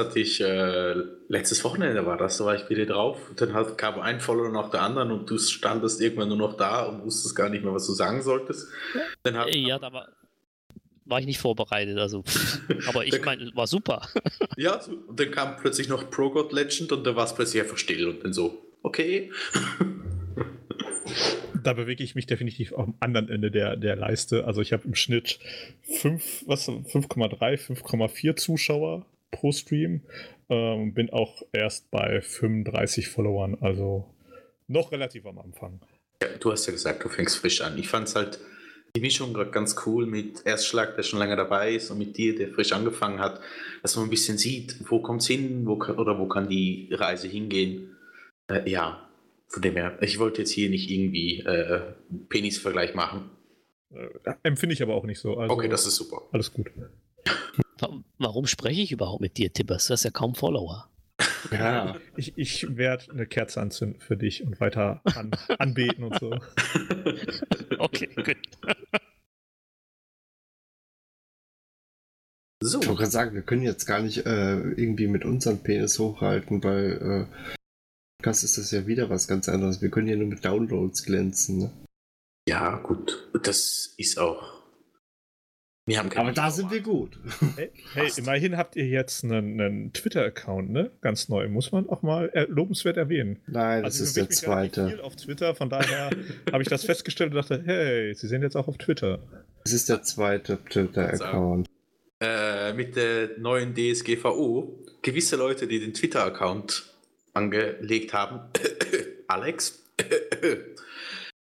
[0.00, 0.94] hatte ich, äh,
[1.28, 3.30] letztes Wochenende war das, da war ich wieder drauf.
[3.30, 6.56] Und dann halt kam ein Follower nach der anderen und du standest irgendwann nur noch
[6.56, 8.68] da und wusstest gar nicht mehr, was du sagen solltest.
[9.22, 10.08] Dann hat, ja, da war,
[11.04, 12.24] war ich nicht vorbereitet, also.
[12.86, 14.08] aber ich meine, war super.
[14.56, 17.78] ja, und dann kam plötzlich noch Pro God Legend und da war es plötzlich einfach
[17.78, 19.30] still und dann so, okay.
[21.62, 24.44] da bewege ich mich definitiv am anderen Ende der, der Leiste.
[24.46, 25.38] Also ich habe im Schnitt
[25.88, 30.02] 5,3, 5,4 Zuschauer pro Stream.
[30.48, 34.12] Ähm, bin auch erst bei 35 Followern, also
[34.66, 35.80] noch relativ am Anfang.
[36.22, 37.78] Ja, du hast ja gesagt, du fängst frisch an.
[37.78, 38.40] Ich fand es halt
[38.96, 42.34] die Mischung gerade ganz cool mit Erstschlag, der schon lange dabei ist, und mit dir,
[42.34, 43.40] der frisch angefangen hat,
[43.82, 46.88] dass man ein bisschen sieht, wo kommt es hin wo kann, oder wo kann die
[46.92, 47.96] Reise hingehen.
[48.48, 49.08] Äh, ja,
[49.48, 51.80] von dem her, ich wollte jetzt hier nicht irgendwie äh,
[52.28, 53.30] Penis-Vergleich machen.
[53.92, 54.08] Äh,
[54.42, 55.36] empfinde ich aber auch nicht so.
[55.36, 56.22] Also, okay, das ist super.
[56.32, 56.70] Alles gut.
[58.18, 59.86] Warum spreche ich überhaupt mit dir, Tippers?
[59.86, 60.90] Du hast ja kaum Follower.
[61.50, 66.30] Ja, ich, ich werde eine Kerze anzünden für dich und weiter an, anbeten und so.
[67.78, 68.36] Okay, gut.
[72.62, 72.80] So.
[72.80, 76.62] Ich wollte gerade sagen, wir können jetzt gar nicht äh, irgendwie mit unserem Penis hochhalten,
[76.62, 77.56] weil äh,
[78.22, 79.80] das ist das ja wieder was ganz anderes.
[79.80, 81.58] Wir können ja nur mit Downloads glänzen.
[81.58, 81.72] Ne?
[82.46, 83.30] Ja, gut.
[83.42, 84.59] Das ist auch
[85.86, 87.18] wir haben Aber da sind wir gut.
[87.56, 90.90] Hey, hey immerhin habt ihr jetzt einen, einen Twitter-Account, ne?
[91.00, 91.48] Ganz neu.
[91.48, 93.40] Muss man auch mal er lobenswert erwähnen.
[93.46, 94.88] Nein, also das ist der zweite.
[94.88, 96.10] Viel auf Twitter, von daher
[96.52, 99.18] habe ich das festgestellt und dachte, hey, sie sind jetzt auch auf Twitter.
[99.64, 101.66] Das ist der zweite Twitter-Account.
[102.22, 106.94] Äh, mit der neuen DSGVO, gewisse Leute, die den Twitter-Account
[107.32, 108.40] angelegt haben,
[109.28, 109.82] Alex,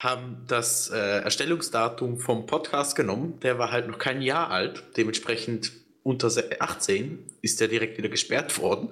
[0.01, 3.39] haben das äh, Erstellungsdatum vom Podcast genommen.
[3.43, 5.71] Der war halt noch kein Jahr alt, dementsprechend
[6.03, 8.89] unter 18 ist der direkt wieder gesperrt worden.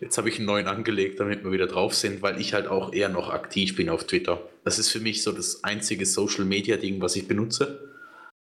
[0.00, 2.92] Jetzt habe ich einen neuen angelegt, damit wir wieder drauf sind, weil ich halt auch
[2.92, 4.42] eher noch aktiv bin auf Twitter.
[4.64, 7.94] Das ist für mich so das einzige Social Media Ding, was ich benutze.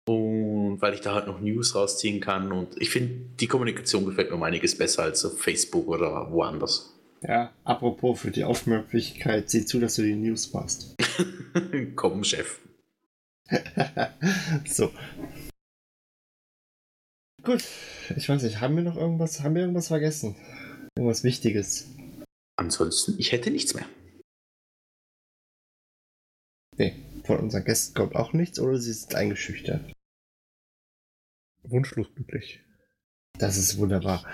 [0.08, 2.50] Und weil ich da halt noch News rausziehen kann.
[2.50, 6.92] Und ich finde, die Kommunikation gefällt mir um einiges besser als auf Facebook oder woanders.
[7.22, 10.96] Ja, apropos für die Aufmerksamkeit, sieh zu, dass du die News machst.
[11.96, 12.60] Komm, Chef.
[14.66, 14.92] so.
[17.44, 17.64] Gut,
[18.16, 20.36] ich weiß nicht, haben wir noch irgendwas, haben wir irgendwas vergessen?
[20.96, 21.88] Irgendwas Wichtiges?
[22.56, 23.86] Ansonsten, ich hätte nichts mehr.
[26.76, 26.94] Nee,
[27.24, 29.92] von unseren Gästen kommt auch nichts oder sie sind eingeschüchtert.
[31.62, 32.60] Wunschlos glücklich.
[33.38, 34.24] Das ist wunderbar.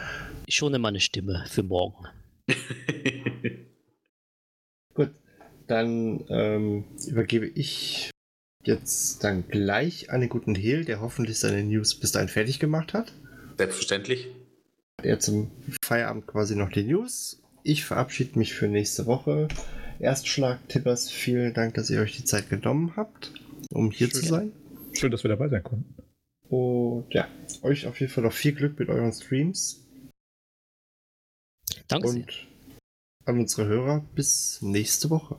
[0.47, 2.07] Ich schone meine Stimme für morgen.
[4.95, 5.11] Gut,
[5.67, 8.11] dann ähm, übergebe ich
[8.65, 12.95] jetzt dann gleich an den guten Hehl, der hoffentlich seine News bis dahin fertig gemacht
[12.95, 13.13] hat.
[13.57, 14.29] Selbstverständlich.
[15.03, 15.51] Er zum
[15.85, 17.43] Feierabend quasi noch die News.
[17.63, 19.49] Ich verabschiede mich für nächste Woche.
[20.01, 23.33] Erstschlag Tippers, vielen Dank, dass ihr euch die Zeit genommen habt,
[23.71, 24.21] um hier Schön.
[24.21, 24.53] zu sein.
[24.93, 25.95] Schön, dass wir dabei sein konnten.
[26.49, 27.29] Und ja,
[27.63, 29.88] euch auf jeden Fall noch viel Glück mit euren Streams.
[31.89, 32.21] Danke sehr.
[32.21, 32.47] Und
[33.25, 35.37] an unsere Hörer bis nächste Woche.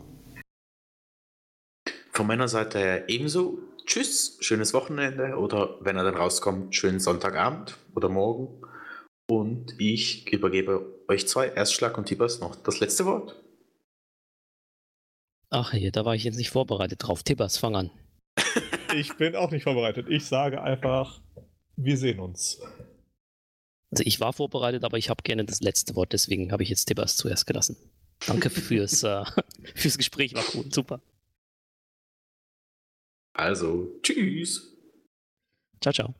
[2.11, 3.59] Von meiner Seite her ebenso.
[3.85, 8.61] Tschüss, schönes Wochenende oder wenn er dann rauskommt, schönen Sonntagabend oder morgen.
[9.27, 13.35] Und ich übergebe euch zwei, Erstschlag und Tibers, noch das letzte Wort.
[15.49, 17.23] Ach je, da war ich jetzt nicht vorbereitet drauf.
[17.23, 17.91] Tibbers, fang an.
[18.95, 20.07] Ich bin auch nicht vorbereitet.
[20.09, 21.21] Ich sage einfach,
[21.75, 22.59] wir sehen uns.
[23.91, 26.85] Also ich war vorbereitet, aber ich habe gerne das letzte Wort, deswegen habe ich jetzt
[26.85, 27.77] Tibbers zuerst gelassen.
[28.27, 29.23] Danke fürs, äh,
[29.75, 31.01] fürs Gespräch, war cool, super.
[33.33, 34.75] Also, tschüss.
[35.81, 36.13] Ciao, ciao.